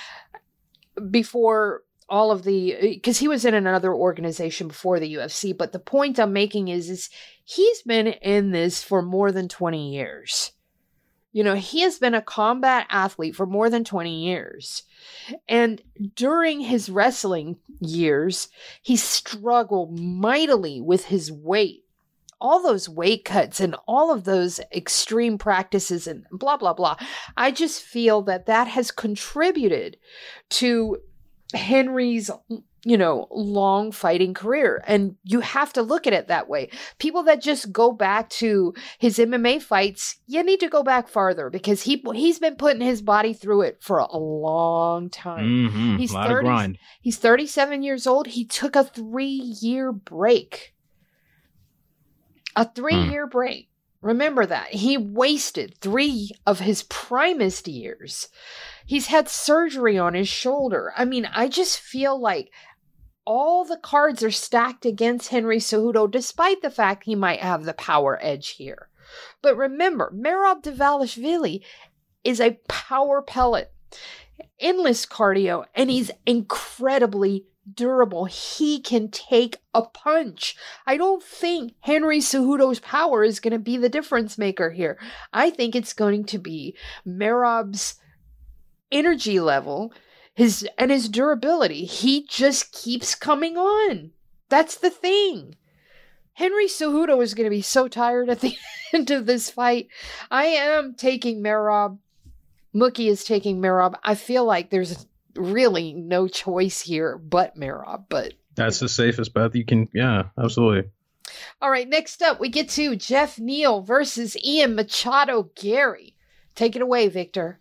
before 1.10 1.82
all 2.10 2.32
of 2.32 2.42
the 2.42 2.76
because 2.80 3.18
he 3.18 3.28
was 3.28 3.44
in 3.44 3.54
another 3.54 3.94
organization 3.94 4.68
before 4.68 4.98
the 4.98 5.14
UFC. 5.14 5.56
But 5.56 5.72
the 5.72 5.78
point 5.78 6.18
I'm 6.18 6.32
making 6.32 6.68
is, 6.68 6.90
is 6.90 7.08
he's 7.44 7.82
been 7.82 8.08
in 8.08 8.50
this 8.50 8.82
for 8.82 9.00
more 9.00 9.32
than 9.32 9.48
20 9.48 9.92
years. 9.92 10.52
You 11.32 11.44
know, 11.44 11.54
he 11.54 11.82
has 11.82 11.98
been 12.00 12.14
a 12.14 12.20
combat 12.20 12.88
athlete 12.90 13.36
for 13.36 13.46
more 13.46 13.70
than 13.70 13.84
20 13.84 14.24
years. 14.24 14.82
And 15.48 15.80
during 16.16 16.60
his 16.60 16.90
wrestling 16.90 17.56
years, 17.78 18.48
he 18.82 18.96
struggled 18.96 19.98
mightily 20.00 20.80
with 20.80 21.06
his 21.06 21.30
weight. 21.30 21.84
All 22.40 22.60
those 22.60 22.88
weight 22.88 23.24
cuts 23.24 23.60
and 23.60 23.76
all 23.86 24.12
of 24.12 24.24
those 24.24 24.60
extreme 24.74 25.38
practices 25.38 26.08
and 26.08 26.24
blah, 26.32 26.56
blah, 26.56 26.72
blah. 26.72 26.96
I 27.36 27.52
just 27.52 27.80
feel 27.80 28.22
that 28.22 28.46
that 28.46 28.66
has 28.66 28.90
contributed 28.90 29.98
to 30.48 30.96
Henry's 31.54 32.30
you 32.84 32.96
know, 32.96 33.28
long 33.30 33.92
fighting 33.92 34.34
career. 34.34 34.82
And 34.86 35.16
you 35.24 35.40
have 35.40 35.72
to 35.74 35.82
look 35.82 36.06
at 36.06 36.12
it 36.12 36.28
that 36.28 36.48
way. 36.48 36.70
People 36.98 37.22
that 37.24 37.42
just 37.42 37.72
go 37.72 37.92
back 37.92 38.30
to 38.30 38.74
his 38.98 39.18
MMA 39.18 39.60
fights, 39.62 40.16
you 40.26 40.42
need 40.42 40.60
to 40.60 40.68
go 40.68 40.82
back 40.82 41.08
farther 41.08 41.50
because 41.50 41.82
he 41.82 42.02
he's 42.14 42.38
been 42.38 42.56
putting 42.56 42.80
his 42.80 43.02
body 43.02 43.32
through 43.32 43.62
it 43.62 43.78
for 43.80 43.98
a 43.98 44.16
long 44.16 45.10
time. 45.10 45.44
Mm-hmm. 45.44 45.96
He's 45.96 46.12
a 46.12 46.14
lot 46.14 46.28
30, 46.28 46.38
of 46.38 46.44
grind. 46.44 46.78
He's 47.00 47.18
37 47.18 47.82
years 47.82 48.06
old. 48.06 48.28
He 48.28 48.44
took 48.44 48.76
a 48.76 48.84
3-year 48.84 49.92
break. 49.92 50.74
A 52.56 52.64
3-year 52.64 53.26
break. 53.26 53.69
Remember 54.02 54.46
that. 54.46 54.68
He 54.68 54.96
wasted 54.96 55.76
3 55.80 56.30
of 56.46 56.60
his 56.60 56.84
primest 56.84 57.68
years. 57.68 58.28
He's 58.86 59.08
had 59.08 59.28
surgery 59.28 59.98
on 59.98 60.14
his 60.14 60.28
shoulder. 60.28 60.92
I 60.96 61.04
mean, 61.04 61.28
I 61.32 61.48
just 61.48 61.78
feel 61.78 62.18
like 62.18 62.50
all 63.26 63.64
the 63.64 63.76
cards 63.76 64.22
are 64.24 64.30
stacked 64.30 64.86
against 64.86 65.28
Henry 65.28 65.58
Cejudo, 65.58 66.10
despite 66.10 66.62
the 66.62 66.70
fact 66.70 67.04
he 67.04 67.14
might 67.14 67.40
have 67.40 67.64
the 67.64 67.74
power 67.74 68.18
edge 68.22 68.50
here. 68.52 68.88
But 69.42 69.56
remember, 69.56 70.12
Merab 70.16 70.62
Dvalishvili 70.62 71.60
is 72.24 72.40
a 72.40 72.58
power 72.68 73.20
pellet, 73.20 73.70
endless 74.58 75.04
cardio, 75.04 75.66
and 75.74 75.90
he's 75.90 76.10
incredibly 76.24 77.44
durable. 77.74 78.26
He 78.26 78.80
can 78.80 79.10
take 79.10 79.58
a 79.74 79.82
punch. 79.82 80.56
I 80.86 80.96
don't 80.96 81.22
think 81.22 81.74
Henry 81.80 82.18
Cejudo's 82.18 82.80
power 82.80 83.24
is 83.24 83.40
going 83.40 83.52
to 83.52 83.58
be 83.58 83.76
the 83.76 83.88
difference 83.88 84.38
maker 84.38 84.70
here. 84.70 84.98
I 85.32 85.50
think 85.50 85.74
it's 85.74 85.92
going 85.92 86.24
to 86.24 86.38
be 86.38 86.76
Merab's 87.06 87.96
energy 88.90 89.38
level 89.38 89.92
his 90.34 90.66
and 90.78 90.90
his 90.90 91.08
durability. 91.08 91.84
He 91.84 92.24
just 92.26 92.72
keeps 92.72 93.14
coming 93.14 93.58
on. 93.58 94.12
That's 94.48 94.76
the 94.76 94.88
thing. 94.88 95.56
Henry 96.32 96.66
Cejudo 96.66 97.22
is 97.22 97.34
going 97.34 97.44
to 97.44 97.54
be 97.54 97.60
so 97.60 97.88
tired 97.88 98.30
at 98.30 98.40
the 98.40 98.56
end 98.94 99.10
of 99.10 99.26
this 99.26 99.50
fight. 99.50 99.88
I 100.30 100.46
am 100.46 100.94
taking 100.94 101.42
Merab. 101.42 101.98
Mookie 102.74 103.08
is 103.08 103.24
taking 103.24 103.60
Merab. 103.60 103.96
I 104.02 104.14
feel 104.14 104.46
like 104.46 104.70
there's 104.70 105.06
really 105.36 105.92
no 105.92 106.28
choice 106.28 106.80
here 106.80 107.18
but 107.18 107.56
Merab, 107.56 108.04
but 108.08 108.34
That's 108.54 108.80
the 108.80 108.88
safest 108.88 109.32
bet 109.34 109.54
you 109.54 109.64
can. 109.64 109.88
Yeah, 109.94 110.24
absolutely. 110.42 110.90
all 111.62 111.70
right, 111.70 111.88
next 111.88 112.22
up 112.22 112.40
we 112.40 112.48
get 112.48 112.68
to 112.70 112.96
Jeff 112.96 113.38
Neal 113.38 113.82
versus 113.82 114.36
Ian 114.44 114.74
Machado 114.74 115.50
Garry. 115.54 116.14
Take 116.54 116.76
it 116.76 116.82
away, 116.82 117.08
Victor. 117.08 117.58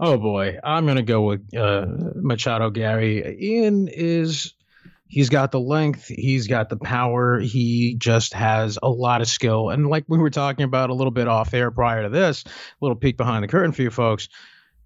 Oh 0.00 0.16
boy, 0.16 0.58
I'm 0.62 0.86
gonna 0.86 1.02
go 1.02 1.22
with 1.22 1.54
uh, 1.56 1.86
Machado 2.14 2.70
Garry. 2.70 3.36
Ian 3.40 3.88
is 3.88 4.54
he's 5.08 5.28
got 5.28 5.50
the 5.50 5.60
length, 5.60 6.06
he's 6.06 6.46
got 6.46 6.68
the 6.68 6.76
power, 6.76 7.40
he 7.40 7.94
just 7.94 8.34
has 8.34 8.78
a 8.82 8.88
lot 8.88 9.20
of 9.22 9.28
skill. 9.28 9.70
And 9.70 9.88
like 9.88 10.04
we 10.06 10.18
were 10.18 10.30
talking 10.30 10.64
about 10.64 10.90
a 10.90 10.94
little 10.94 11.10
bit 11.10 11.26
off 11.26 11.52
air 11.54 11.70
prior 11.70 12.02
to 12.02 12.08
this, 12.10 12.44
a 12.44 12.50
little 12.80 12.96
peek 12.96 13.16
behind 13.16 13.42
the 13.42 13.48
curtain 13.48 13.72
for 13.72 13.82
you 13.82 13.90
folks. 13.90 14.28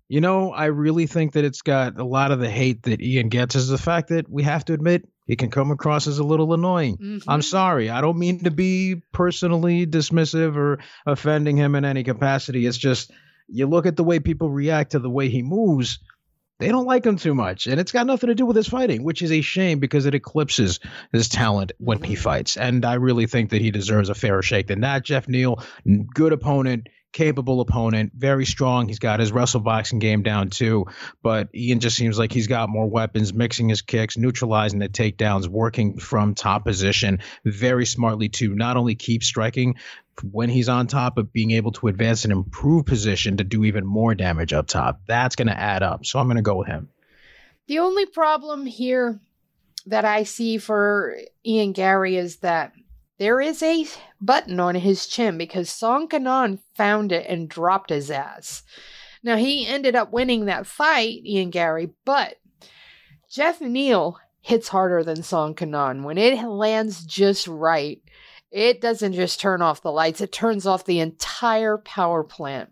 You 0.08 0.20
know, 0.20 0.52
I 0.52 0.66
really 0.66 1.06
think 1.06 1.32
that 1.32 1.44
it's 1.44 1.62
got 1.62 1.98
a 1.98 2.04
lot 2.04 2.32
of 2.32 2.38
the 2.38 2.50
hate 2.50 2.82
that 2.82 3.00
Ian 3.00 3.28
gets 3.28 3.54
is 3.54 3.68
the 3.68 3.78
fact 3.78 4.08
that 4.08 4.28
we 4.28 4.42
have 4.42 4.64
to 4.66 4.74
admit 4.74 5.08
he 5.26 5.36
can 5.36 5.50
come 5.50 5.70
across 5.70 6.06
as 6.06 6.18
a 6.18 6.24
little 6.24 6.52
annoying. 6.52 6.98
Mhm. 6.98 7.22
I'm 7.28 7.42
sorry. 7.42 7.88
I 7.88 8.00
don't 8.00 8.18
mean 8.18 8.40
to 8.40 8.50
be 8.50 9.00
personally 9.12 9.86
dismissive 9.86 10.56
or 10.56 10.80
offending 11.06 11.56
him 11.56 11.74
in 11.74 11.84
any 11.84 12.02
capacity. 12.04 12.66
It's 12.66 12.76
just 12.76 13.10
you 13.48 13.66
look 13.66 13.86
at 13.86 13.96
the 13.96 14.04
way 14.04 14.18
people 14.18 14.50
react 14.50 14.92
to 14.92 14.98
the 14.98 15.10
way 15.10 15.28
he 15.28 15.42
moves, 15.42 15.98
they 16.58 16.68
don't 16.68 16.86
like 16.86 17.04
him 17.06 17.16
too 17.16 17.34
much. 17.34 17.66
And 17.66 17.80
it's 17.80 17.92
got 17.92 18.06
nothing 18.06 18.28
to 18.28 18.34
do 18.34 18.46
with 18.46 18.56
his 18.56 18.68
fighting, 18.68 19.02
which 19.04 19.22
is 19.22 19.32
a 19.32 19.40
shame 19.40 19.78
because 19.78 20.06
it 20.06 20.14
eclipses 20.14 20.78
his 21.12 21.28
talent 21.28 21.72
when 21.78 22.02
he 22.02 22.14
fights. 22.14 22.56
And 22.56 22.84
I 22.84 22.94
really 22.94 23.26
think 23.26 23.50
that 23.50 23.60
he 23.62 23.70
deserves 23.70 24.10
a 24.10 24.14
fairer 24.14 24.42
shake 24.42 24.66
than 24.66 24.80
that. 24.82 25.04
Jeff 25.04 25.26
Neal, 25.28 25.62
good 26.14 26.32
opponent. 26.32 26.88
Capable 27.12 27.60
opponent, 27.60 28.12
very 28.16 28.46
strong. 28.46 28.88
He's 28.88 28.98
got 28.98 29.20
his 29.20 29.32
wrestle 29.32 29.60
boxing 29.60 29.98
game 29.98 30.22
down 30.22 30.48
too. 30.48 30.86
But 31.22 31.48
Ian 31.54 31.80
just 31.80 31.96
seems 31.96 32.18
like 32.18 32.32
he's 32.32 32.46
got 32.46 32.70
more 32.70 32.88
weapons, 32.88 33.34
mixing 33.34 33.68
his 33.68 33.82
kicks, 33.82 34.16
neutralizing 34.16 34.78
the 34.78 34.88
takedowns, 34.88 35.46
working 35.46 35.98
from 35.98 36.34
top 36.34 36.64
position 36.64 37.20
very 37.44 37.84
smartly 37.84 38.30
to 38.30 38.54
not 38.54 38.78
only 38.78 38.94
keep 38.94 39.22
striking, 39.22 39.76
when 40.30 40.48
he's 40.48 40.68
on 40.68 40.86
top 40.86 41.16
but 41.16 41.32
being 41.32 41.52
able 41.52 41.72
to 41.72 41.88
advance 41.88 42.24
and 42.24 42.32
improve 42.32 42.86
position 42.86 43.36
to 43.38 43.44
do 43.44 43.64
even 43.64 43.86
more 43.86 44.14
damage 44.14 44.52
up 44.52 44.66
top. 44.66 45.00
That's 45.06 45.36
going 45.36 45.48
to 45.48 45.58
add 45.58 45.82
up. 45.82 46.06
So 46.06 46.18
I'm 46.18 46.26
going 46.26 46.36
to 46.36 46.42
go 46.42 46.56
with 46.56 46.68
him. 46.68 46.88
The 47.66 47.78
only 47.78 48.06
problem 48.06 48.66
here 48.66 49.20
that 49.86 50.04
I 50.04 50.24
see 50.24 50.58
for 50.58 51.16
Ian 51.44 51.72
Garry 51.72 52.16
is 52.16 52.36
that 52.36 52.72
there 53.22 53.40
is 53.40 53.62
a 53.62 53.86
button 54.20 54.58
on 54.58 54.74
his 54.74 55.06
chin 55.06 55.38
because 55.38 55.70
Song 55.70 56.08
Kenan 56.08 56.58
found 56.74 57.12
it 57.12 57.24
and 57.28 57.48
dropped 57.48 57.90
his 57.90 58.10
ass. 58.10 58.64
Now 59.22 59.36
he 59.36 59.64
ended 59.64 59.94
up 59.94 60.12
winning 60.12 60.46
that 60.46 60.66
fight, 60.66 61.24
Ian 61.24 61.50
Garry, 61.50 61.90
but 62.04 62.40
Jeff 63.30 63.60
Neal 63.60 64.18
hits 64.40 64.66
harder 64.66 65.04
than 65.04 65.22
Song 65.22 65.54
Kenan. 65.54 66.02
When 66.02 66.18
it 66.18 66.42
lands 66.42 67.06
just 67.06 67.46
right, 67.46 68.02
it 68.50 68.80
doesn't 68.80 69.12
just 69.12 69.38
turn 69.38 69.62
off 69.62 69.82
the 69.82 69.92
lights, 69.92 70.20
it 70.20 70.32
turns 70.32 70.66
off 70.66 70.84
the 70.84 70.98
entire 70.98 71.78
power 71.78 72.24
plant. 72.24 72.70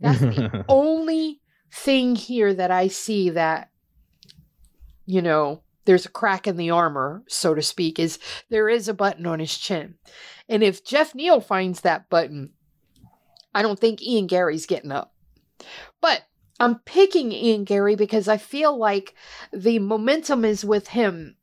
That's 0.00 0.18
the 0.18 0.64
only 0.68 1.40
thing 1.72 2.16
here 2.16 2.52
that 2.52 2.72
I 2.72 2.88
see 2.88 3.30
that, 3.30 3.70
you 5.06 5.22
know, 5.22 5.62
there's 5.86 6.06
a 6.06 6.10
crack 6.10 6.46
in 6.46 6.56
the 6.56 6.70
armor, 6.70 7.22
so 7.28 7.54
to 7.54 7.62
speak, 7.62 7.98
is 7.98 8.18
there 8.50 8.68
is 8.68 8.88
a 8.88 8.94
button 8.94 9.26
on 9.26 9.38
his 9.38 9.56
chin. 9.56 9.94
And 10.48 10.62
if 10.62 10.84
Jeff 10.84 11.14
Neal 11.14 11.40
finds 11.40 11.80
that 11.80 12.10
button, 12.10 12.52
I 13.54 13.62
don't 13.62 13.78
think 13.78 14.02
Ian 14.02 14.26
Garry's 14.26 14.66
getting 14.66 14.92
up. 14.92 15.14
But 16.00 16.22
I'm 16.60 16.80
picking 16.80 17.32
Ian 17.32 17.64
Garry 17.64 17.96
because 17.96 18.28
I 18.28 18.36
feel 18.36 18.76
like 18.76 19.14
the 19.52 19.78
momentum 19.78 20.44
is 20.44 20.64
with 20.64 20.88
him 20.88 21.36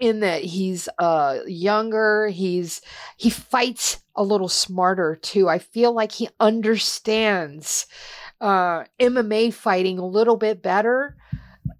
in 0.00 0.20
that 0.20 0.42
he's 0.44 0.88
uh 0.98 1.40
younger, 1.46 2.28
he's 2.28 2.80
he 3.16 3.30
fights 3.30 3.98
a 4.14 4.22
little 4.22 4.48
smarter 4.48 5.16
too. 5.16 5.48
I 5.48 5.58
feel 5.58 5.92
like 5.92 6.12
he 6.12 6.28
understands 6.38 7.86
uh 8.40 8.84
MMA 9.00 9.52
fighting 9.52 9.98
a 9.98 10.06
little 10.06 10.36
bit 10.36 10.62
better. 10.62 11.16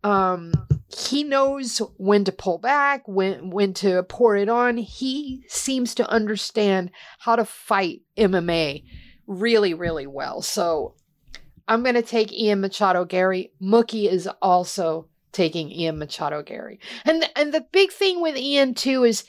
Um 0.02 0.52
he 0.88 1.22
knows 1.22 1.78
when 1.96 2.24
to 2.24 2.32
pull 2.32 2.58
back, 2.58 3.06
when 3.06 3.50
when 3.50 3.74
to 3.74 4.02
pour 4.04 4.36
it 4.36 4.48
on. 4.48 4.76
He 4.78 5.44
seems 5.48 5.94
to 5.96 6.08
understand 6.08 6.90
how 7.18 7.36
to 7.36 7.44
fight 7.44 8.02
MMA 8.16 8.84
really 9.26 9.74
really 9.74 10.06
well. 10.06 10.40
So 10.40 10.94
I'm 11.66 11.82
going 11.82 11.94
to 11.94 12.02
take 12.02 12.32
Ian 12.32 12.62
Machado 12.62 13.04
Garry. 13.04 13.52
Mookie 13.62 14.10
is 14.10 14.28
also 14.40 15.08
taking 15.32 15.70
Ian 15.70 15.98
Machado 15.98 16.42
Garry. 16.42 16.80
And 17.04 17.24
and 17.36 17.52
the 17.52 17.66
big 17.72 17.92
thing 17.92 18.22
with 18.22 18.36
Ian 18.36 18.74
too 18.74 19.04
is 19.04 19.24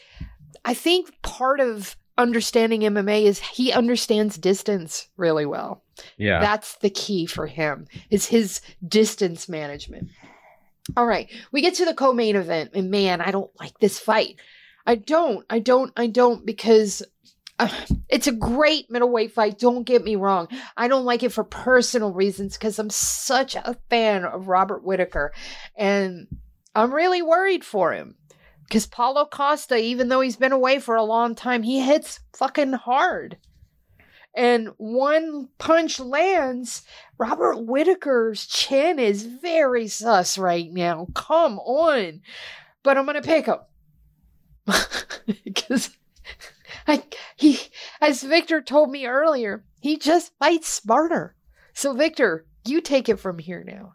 I 0.64 0.74
think 0.74 1.22
part 1.22 1.60
of 1.60 1.98
understanding 2.18 2.82
MMA 2.82 3.24
is 3.24 3.40
he 3.40 3.72
understands 3.72 4.38
distance 4.38 5.08
really 5.18 5.46
well. 5.46 5.84
yeah. 6.18 6.40
That's 6.40 6.76
the 6.78 6.90
key 6.90 7.26
for 7.26 7.48
him. 7.48 7.88
Is 8.10 8.28
his 8.28 8.62
distance 8.86 9.50
management. 9.50 10.10
All 10.98 11.06
right, 11.06 11.30
we 11.52 11.62
get 11.62 11.76
to 11.76 11.86
the 11.86 11.94
co-main 11.94 12.36
event 12.36 12.72
and 12.74 12.92
man, 12.92 13.22
I 13.22 13.32
don't 13.32 13.52
like 13.60 13.78
this 13.80 14.00
fight. 14.00 14.40
I 14.86 14.96
don't. 14.96 15.46
I 15.50 15.60
don't. 15.60 15.92
I 15.96 16.08
don't 16.08 16.46
because 16.46 17.04
uh, 17.60 17.70
it's 18.08 18.28
a 18.28 18.32
great 18.32 18.90
middleweight 18.90 19.34
fight. 19.34 19.60
Don't 19.60 19.84
get 19.84 20.04
me 20.04 20.16
wrong. 20.16 20.48
I 20.78 20.88
don't 20.88 21.06
like 21.06 21.22
it 21.22 21.32
for 21.32 21.44
personal 21.44 22.14
reasons 22.14 22.58
because 22.58 22.80
I'm 22.80 22.90
such 22.90 23.56
a 23.56 23.78
fan 23.90 24.24
of 24.24 24.48
Robert 24.48 24.84
Whitaker, 24.84 25.34
and 25.76 26.28
I'm 26.74 26.94
really 26.94 27.22
worried 27.22 27.64
for 27.64 27.94
him 27.94 28.16
because 28.64 28.88
Paulo 28.88 29.26
Costa, 29.26 29.78
even 29.78 30.08
though 30.08 30.22
he's 30.22 30.38
been 30.38 30.54
away 30.54 30.80
for 30.80 30.96
a 30.96 31.04
long 31.04 31.36
time, 31.36 31.64
he 31.64 31.82
hits 31.82 32.22
fucking 32.34 32.74
hard. 32.74 33.38
And 34.40 34.70
one 34.78 35.50
punch 35.58 36.00
lands, 36.00 36.84
Robert 37.18 37.58
Whitaker's 37.58 38.48
chin 38.48 38.98
is 38.98 39.24
very 39.24 39.90
sus 39.90 40.38
right 40.38 40.72
now. 40.72 41.08
Come 41.14 41.60
on. 41.60 42.22
But 42.82 42.98
I'm 42.98 43.04
going 43.04 43.22
to 43.22 43.22
pick 43.22 43.48
him. 43.48 43.58
Because 45.44 45.92
I, 46.88 47.04
he, 47.36 47.60
as 48.02 48.24
Victor 48.24 48.62
told 48.62 48.90
me 48.90 49.06
earlier, 49.06 49.64
he 49.80 49.98
just 49.98 50.32
fights 50.40 50.70
smarter. 50.70 51.36
So, 51.74 51.94
Victor, 51.94 52.46
you 52.66 52.82
take 52.82 53.10
it 53.10 53.20
from 53.20 53.38
here 53.38 53.64
now. 53.64 53.94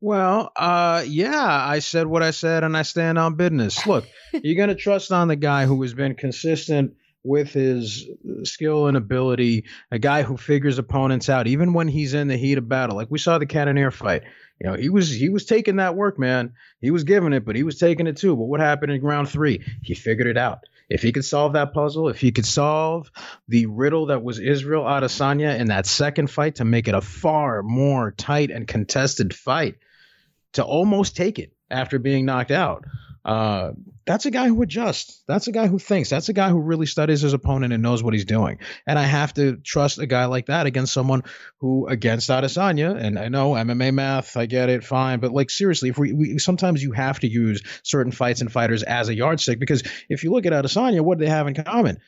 Well, 0.00 0.50
uh, 0.56 1.04
yeah, 1.06 1.46
I 1.46 1.78
said 1.78 2.06
what 2.06 2.22
I 2.22 2.32
said, 2.32 2.64
and 2.64 2.76
I 2.76 2.82
stand 2.82 3.18
on 3.18 3.36
business. 3.36 3.86
Look, 3.86 4.06
you're 4.32 4.56
gonna 4.56 4.74
trust 4.74 5.12
on 5.12 5.28
the 5.28 5.36
guy 5.36 5.64
who 5.66 5.80
has 5.82 5.94
been 5.94 6.16
consistent 6.16 6.94
with 7.22 7.52
his 7.52 8.06
skill 8.44 8.86
and 8.86 8.96
ability, 8.96 9.66
a 9.90 9.98
guy 9.98 10.22
who 10.22 10.36
figures 10.36 10.78
opponents 10.78 11.28
out, 11.28 11.46
even 11.46 11.72
when 11.72 11.88
he's 11.88 12.14
in 12.14 12.28
the 12.28 12.36
heat 12.36 12.58
of 12.58 12.68
battle. 12.68 12.96
Like 12.96 13.10
we 13.10 13.18
saw 13.18 13.38
the 13.38 13.46
Cannonier 13.46 13.90
fight. 13.90 14.22
You 14.58 14.70
know, 14.70 14.76
he 14.76 14.88
was 14.88 15.10
he 15.10 15.28
was 15.28 15.44
taking 15.44 15.76
that 15.76 15.96
work, 15.96 16.18
man. 16.18 16.52
He 16.80 16.90
was 16.90 17.04
giving 17.04 17.32
it, 17.32 17.44
but 17.44 17.56
he 17.56 17.62
was 17.62 17.78
taking 17.78 18.06
it 18.06 18.16
too. 18.16 18.36
But 18.36 18.44
what 18.44 18.60
happened 18.60 18.92
in 18.92 19.02
round 19.02 19.28
three? 19.28 19.64
He 19.82 19.94
figured 19.94 20.26
it 20.26 20.36
out. 20.36 20.60
If 20.88 21.02
he 21.02 21.12
could 21.12 21.24
solve 21.24 21.52
that 21.52 21.72
puzzle, 21.72 22.08
if 22.08 22.20
he 22.20 22.32
could 22.32 22.44
solve 22.44 23.10
the 23.48 23.66
riddle 23.66 24.06
that 24.06 24.24
was 24.24 24.40
Israel 24.40 24.84
Adesanya 24.84 25.58
in 25.58 25.68
that 25.68 25.86
second 25.86 26.30
fight 26.30 26.56
to 26.56 26.64
make 26.64 26.88
it 26.88 26.94
a 26.94 27.00
far 27.00 27.62
more 27.62 28.10
tight 28.10 28.50
and 28.50 28.66
contested 28.66 29.32
fight, 29.32 29.76
to 30.54 30.64
almost 30.64 31.16
take 31.16 31.38
it 31.38 31.52
after 31.70 31.98
being 31.98 32.26
knocked 32.26 32.50
out. 32.50 32.84
Uh, 33.24 33.72
that's 34.06 34.24
a 34.24 34.30
guy 34.30 34.48
who 34.48 34.62
adjusts. 34.62 35.22
That's 35.28 35.46
a 35.46 35.52
guy 35.52 35.66
who 35.66 35.78
thinks. 35.78 36.08
That's 36.08 36.28
a 36.30 36.32
guy 36.32 36.48
who 36.48 36.58
really 36.58 36.86
studies 36.86 37.20
his 37.20 37.34
opponent 37.34 37.72
and 37.72 37.82
knows 37.82 38.02
what 38.02 38.14
he's 38.14 38.24
doing. 38.24 38.58
And 38.86 38.98
I 38.98 39.02
have 39.02 39.34
to 39.34 39.56
trust 39.56 39.98
a 39.98 40.06
guy 40.06 40.24
like 40.24 40.46
that 40.46 40.66
against 40.66 40.92
someone 40.92 41.24
who, 41.58 41.86
against 41.86 42.30
Adesanya, 42.30 42.96
and 42.96 43.18
I 43.18 43.28
know 43.28 43.52
MMA 43.52 43.92
math, 43.92 44.36
I 44.36 44.46
get 44.46 44.70
it, 44.70 44.84
fine. 44.84 45.20
But 45.20 45.32
like 45.32 45.50
seriously, 45.50 45.90
if 45.90 45.98
we, 45.98 46.12
we 46.12 46.38
sometimes 46.38 46.82
you 46.82 46.92
have 46.92 47.20
to 47.20 47.28
use 47.28 47.62
certain 47.82 48.12
fights 48.12 48.40
and 48.40 48.50
fighters 48.50 48.82
as 48.82 49.08
a 49.08 49.14
yardstick 49.14 49.60
because 49.60 49.82
if 50.08 50.24
you 50.24 50.32
look 50.32 50.46
at 50.46 50.52
Adesanya, 50.52 51.02
what 51.02 51.18
do 51.18 51.24
they 51.24 51.30
have 51.30 51.46
in 51.46 51.54
common? 51.54 51.98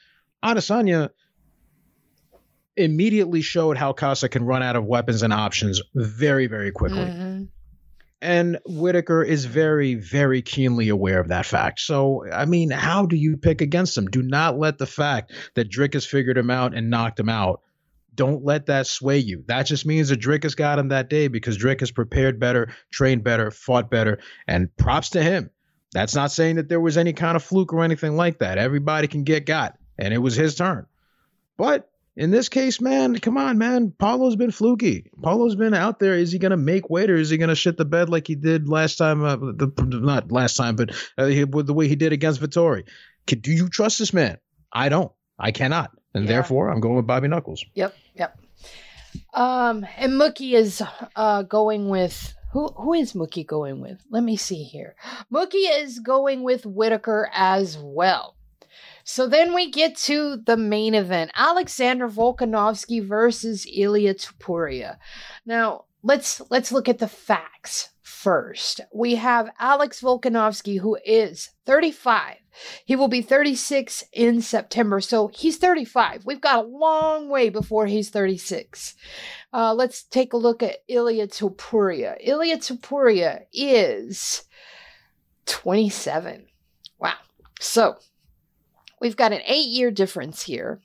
Adesanya 0.42 1.10
immediately 2.76 3.42
showed 3.42 3.76
how 3.76 3.92
Costa 3.92 4.28
can 4.28 4.44
run 4.44 4.62
out 4.62 4.76
of 4.76 4.84
weapons 4.84 5.22
and 5.22 5.32
options 5.32 5.82
very, 5.94 6.46
very 6.46 6.72
quickly. 6.72 6.98
Mm-hmm. 6.98 7.44
And 8.22 8.60
Whitaker 8.64 9.24
is 9.24 9.46
very, 9.46 9.96
very 9.96 10.42
keenly 10.42 10.88
aware 10.88 11.18
of 11.18 11.26
that 11.28 11.44
fact. 11.44 11.80
So, 11.80 12.24
I 12.32 12.44
mean, 12.44 12.70
how 12.70 13.04
do 13.04 13.16
you 13.16 13.36
pick 13.36 13.60
against 13.60 13.98
him? 13.98 14.06
Do 14.06 14.22
not 14.22 14.56
let 14.56 14.78
the 14.78 14.86
fact 14.86 15.32
that 15.54 15.68
Dricus 15.68 16.06
figured 16.06 16.38
him 16.38 16.48
out 16.48 16.72
and 16.72 16.88
knocked 16.88 17.18
him 17.18 17.28
out. 17.28 17.62
Don't 18.14 18.44
let 18.44 18.66
that 18.66 18.86
sway 18.86 19.18
you. 19.18 19.42
That 19.48 19.64
just 19.64 19.84
means 19.84 20.10
that 20.10 20.18
Drake 20.18 20.44
has 20.44 20.54
got 20.54 20.78
him 20.78 20.88
that 20.88 21.10
day 21.10 21.26
because 21.26 21.56
Drake 21.56 21.80
has 21.80 21.90
prepared 21.90 22.38
better, 22.38 22.72
trained 22.92 23.24
better, 23.24 23.50
fought 23.50 23.90
better, 23.90 24.20
and 24.46 24.74
props 24.76 25.10
to 25.10 25.22
him. 25.22 25.50
That's 25.92 26.14
not 26.14 26.30
saying 26.30 26.56
that 26.56 26.68
there 26.68 26.80
was 26.80 26.96
any 26.96 27.14
kind 27.14 27.34
of 27.34 27.42
fluke 27.42 27.72
or 27.72 27.82
anything 27.82 28.16
like 28.16 28.38
that. 28.38 28.56
Everybody 28.56 29.08
can 29.08 29.24
get 29.24 29.46
got, 29.46 29.76
and 29.98 30.14
it 30.14 30.18
was 30.18 30.36
his 30.36 30.54
turn. 30.54 30.86
But 31.56 31.90
in 32.16 32.30
this 32.30 32.48
case, 32.48 32.80
man, 32.80 33.16
come 33.18 33.38
on, 33.38 33.58
man. 33.58 33.92
Paulo's 33.98 34.36
been 34.36 34.50
fluky. 34.50 35.10
Paulo's 35.22 35.54
been 35.54 35.74
out 35.74 35.98
there. 35.98 36.14
Is 36.14 36.30
he 36.30 36.38
going 36.38 36.50
to 36.50 36.56
make 36.56 36.90
weight 36.90 37.10
or 37.10 37.16
is 37.16 37.30
he 37.30 37.38
going 37.38 37.48
to 37.48 37.54
shit 37.54 37.76
the 37.76 37.84
bed 37.84 38.10
like 38.10 38.26
he 38.26 38.34
did 38.34 38.68
last 38.68 38.96
time? 38.96 39.24
Uh, 39.24 39.36
the, 39.36 39.72
not 39.86 40.30
last 40.30 40.56
time, 40.56 40.76
but 40.76 40.90
uh, 41.16 41.26
he, 41.26 41.44
the 41.44 41.74
way 41.74 41.88
he 41.88 41.96
did 41.96 42.12
against 42.12 42.40
Vettori. 42.40 42.84
Can, 43.26 43.40
do 43.40 43.50
you 43.50 43.68
trust 43.68 43.98
this 43.98 44.12
man? 44.12 44.38
I 44.72 44.88
don't. 44.90 45.12
I 45.38 45.52
cannot. 45.52 45.90
And 46.14 46.24
yeah. 46.24 46.32
therefore, 46.32 46.70
I'm 46.70 46.80
going 46.80 46.96
with 46.96 47.06
Bobby 47.06 47.28
Knuckles. 47.28 47.64
Yep. 47.74 47.94
Yep. 48.14 48.38
Um, 49.32 49.86
and 49.96 50.12
Mookie 50.12 50.52
is 50.52 50.82
uh, 51.16 51.42
going 51.42 51.88
with 51.88 52.34
who 52.52 52.68
who 52.68 52.92
is 52.92 53.14
Mookie 53.14 53.46
going 53.46 53.80
with? 53.80 54.02
Let 54.10 54.22
me 54.22 54.36
see 54.36 54.62
here. 54.62 54.94
Mookie 55.32 55.82
is 55.82 55.98
going 55.98 56.42
with 56.42 56.66
Whitaker 56.66 57.30
as 57.32 57.78
well. 57.78 58.36
So 59.04 59.26
then 59.26 59.54
we 59.54 59.70
get 59.70 59.96
to 59.98 60.36
the 60.36 60.56
main 60.56 60.94
event 60.94 61.30
Alexander 61.34 62.08
Volkanovski 62.08 63.04
versus 63.04 63.66
Ilya 63.72 64.14
Topuria. 64.14 64.96
Now, 65.44 65.84
let's 66.02 66.40
let's 66.50 66.72
look 66.72 66.88
at 66.88 66.98
the 66.98 67.08
facts 67.08 67.90
first. 68.02 68.80
We 68.94 69.16
have 69.16 69.50
Alex 69.58 70.00
Volkanovski 70.00 70.78
who 70.78 70.96
is 71.04 71.50
35. 71.66 72.36
He 72.84 72.94
will 72.94 73.08
be 73.08 73.22
36 73.22 74.04
in 74.12 74.42
September. 74.42 75.00
So 75.00 75.28
he's 75.28 75.56
35. 75.56 76.24
We've 76.24 76.40
got 76.40 76.64
a 76.64 76.68
long 76.68 77.28
way 77.28 77.48
before 77.48 77.86
he's 77.86 78.10
36. 78.10 78.94
Uh, 79.52 79.74
let's 79.74 80.04
take 80.04 80.32
a 80.32 80.36
look 80.36 80.62
at 80.62 80.78
Ilya 80.88 81.28
Topuria. 81.28 82.16
Ilya 82.20 82.58
Topuria 82.58 83.42
is 83.52 84.44
27. 85.46 86.46
Wow. 86.98 87.14
So 87.60 87.96
We've 89.02 89.16
got 89.16 89.32
an 89.32 89.42
eight 89.46 89.66
year 89.66 89.90
difference 89.90 90.42
here. 90.42 90.80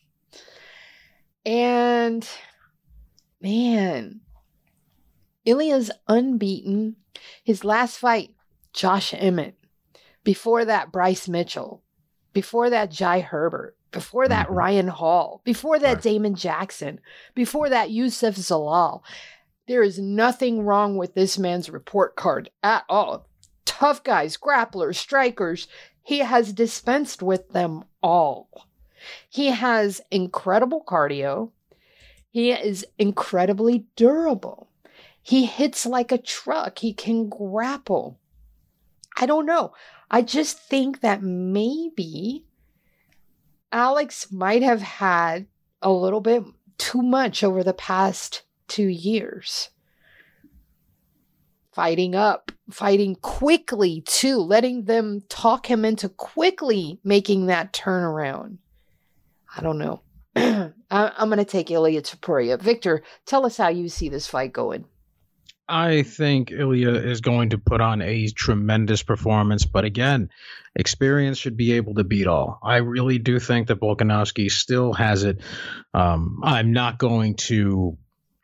And 1.46 2.28
man, 3.40 4.22
Ilya's 5.46 5.92
unbeaten. 6.08 6.96
His 7.44 7.64
last 7.64 8.00
fight, 8.00 8.32
Josh 8.74 9.14
Emmett. 9.14 9.56
Before 10.24 10.66
that, 10.66 10.92
Bryce 10.92 11.28
Mitchell. 11.28 11.84
Before 12.34 12.72
that, 12.72 12.90
Jai 12.90 13.20
Herbert. 13.20 13.78
Before 13.92 14.28
that, 14.28 14.48
mm-hmm. 14.48 14.56
Ryan 14.56 14.88
Hall. 14.88 15.42
Before 15.46 15.78
that. 15.78 16.02
Damon 16.02 16.34
Jackson. 16.34 17.00
Before 17.36 17.70
that, 17.70 17.92
Youssef 17.92 18.36
Zalal. 18.36 19.02
There 19.68 19.84
is 19.84 20.00
nothing 20.00 20.64
wrong 20.64 20.98
with 20.98 21.14
this 21.14 21.38
man's 21.38 21.70
report 21.70 22.16
card 22.16 22.50
at 22.64 22.84
all. 22.90 23.28
Tough 23.66 24.04
guys, 24.04 24.38
grapplers, 24.38 24.96
strikers, 24.96 25.68
he 26.08 26.20
has 26.20 26.54
dispensed 26.54 27.22
with 27.22 27.50
them 27.50 27.84
all. 28.02 28.70
He 29.30 29.48
has 29.48 30.00
incredible 30.10 30.82
cardio. 30.88 31.52
He 32.30 32.54
is 32.54 32.86
incredibly 32.98 33.88
durable. 33.98 34.70
He 35.22 35.46
hits 35.46 35.86
like 35.86 36.14
a 36.14 36.18
truck. 36.18 36.80
He 36.80 36.94
can 36.94 37.28
grapple. 37.28 38.22
I 39.18 39.26
don't 39.26 39.46
know. 39.46 39.74
I 40.10 40.22
just 40.22 40.58
think 40.58 41.02
that 41.02 41.22
maybe 41.22 42.46
Alex 43.74 44.32
might 44.32 44.64
have 44.64 44.82
had 44.82 45.48
a 45.82 45.92
little 45.92 46.22
bit 46.22 46.46
too 46.78 47.02
much 47.02 47.44
over 47.44 47.66
the 47.66 47.74
past 47.74 48.44
two 48.70 48.88
years 48.88 49.72
fighting 51.74 52.16
up, 52.16 52.54
fighting 52.70 53.16
quickly 53.16 54.02
too, 54.02 54.38
letting 54.38 54.86
them 54.86 55.22
talk 55.30 55.70
him 55.70 55.86
into 55.86 56.10
quickly 56.10 57.00
making 57.04 57.48
that 57.48 57.74
turnaround. 57.74 58.58
I 59.56 59.62
don't 59.62 59.78
know. 59.78 60.02
I, 60.36 60.72
am 61.18 61.30
going 61.30 61.38
to 61.40 61.46
take 61.46 61.72
Ilia 61.72 62.02
Topuria. 62.02 62.60
Victor, 62.60 63.04
tell 63.26 63.46
us 63.46 63.58
how 63.58 63.70
you 63.70 63.90
see 63.90 64.10
this 64.10 64.28
fight 64.28 64.54
going. 64.54 64.86
I 65.70 66.04
think 66.04 66.52
Ilya 66.52 66.92
is 66.92 67.20
going 67.20 67.50
to 67.50 67.58
put 67.58 67.82
on 67.82 68.02
a 68.02 68.30
tremendous 68.30 69.04
performance, 69.04 69.66
but 69.66 69.84
again, 69.84 70.30
experience 70.76 71.38
should 71.38 71.58
be 71.58 71.74
able 71.74 71.96
to 71.96 72.06
beat 72.06 72.28
all. 72.28 72.60
I 72.64 72.78
really 72.78 73.20
do 73.20 73.38
think 73.40 73.68
that 73.68 73.82
Volkanovski 73.82 74.50
still 74.50 74.94
has 74.94 75.26
it. 75.26 75.42
Um, 75.94 76.40
I'm 76.44 76.72
not 76.72 76.98
going 76.98 77.36
to 77.36 77.98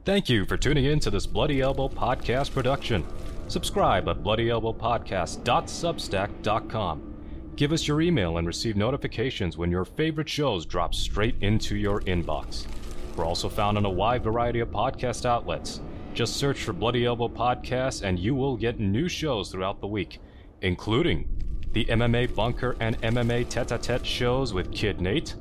Thank 0.05 0.27
you 0.27 0.45
for 0.45 0.57
tuning 0.57 0.85
in 0.85 0.99
to 1.01 1.11
this 1.11 1.27
Bloody 1.27 1.61
Elbow 1.61 1.87
podcast 1.87 2.51
production. 2.51 3.05
Subscribe 3.47 4.09
at 4.09 4.23
bloodyelbowpodcast.substack.com. 4.23 7.15
Give 7.55 7.71
us 7.71 7.87
your 7.87 8.01
email 8.01 8.37
and 8.37 8.47
receive 8.47 8.75
notifications 8.75 9.55
when 9.55 9.69
your 9.69 9.85
favorite 9.85 10.29
shows 10.29 10.65
drop 10.65 10.95
straight 10.95 11.35
into 11.41 11.75
your 11.75 12.01
inbox. 12.01 12.65
We're 13.19 13.25
also 13.25 13.49
found 13.49 13.77
on 13.77 13.83
a 13.83 13.89
wide 13.89 14.23
variety 14.23 14.61
of 14.61 14.69
podcast 14.69 15.25
outlets. 15.25 15.81
Just 16.13 16.37
search 16.37 16.63
for 16.63 16.71
Bloody 16.71 17.05
Elbow 17.05 17.27
Podcast 17.27 18.01
and 18.01 18.17
you 18.17 18.33
will 18.33 18.55
get 18.55 18.79
new 18.79 19.09
shows 19.09 19.51
throughout 19.51 19.81
the 19.81 19.87
week, 19.87 20.21
including 20.61 21.27
the 21.73 21.83
MMA 21.83 22.33
Bunker 22.33 22.77
and 22.79 22.97
MMA 23.01 23.49
Tete 23.49 23.73
a 23.73 23.77
Tete 23.77 24.05
shows 24.05 24.53
with 24.53 24.71
Kid 24.71 25.01
Nate, 25.01 25.35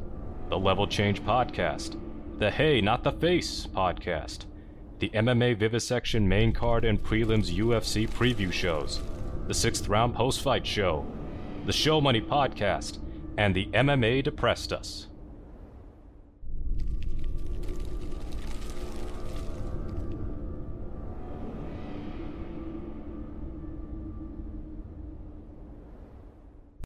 the 0.49 0.59
Level 0.59 0.89
Change 0.89 1.23
Podcast, 1.23 1.97
the 2.41 2.51
Hey 2.51 2.81
Not 2.81 3.05
the 3.05 3.13
Face 3.13 3.69
podcast, 3.69 4.47
the 4.99 5.11
MMA 5.11 5.57
Vivisection 5.57 6.29
main 6.29 6.53
card 6.53 6.85
and 6.85 7.01
prelims 7.01 7.57
UFC 7.57 8.11
preview 8.11 8.53
shows, 8.53 9.01
the 9.47 9.55
Sixth 9.55 9.87
Round 9.87 10.17
Post 10.17 10.41
Fight 10.41 10.67
Show, 10.67 11.07
the 11.65 11.73
Show 11.73 12.01
Money 12.01 12.23
Podcast, 12.23 12.99
and 13.37 13.55
the 13.55 13.67
MMA 13.67 14.25
Depressed 14.25 14.73
Us. 14.73 15.08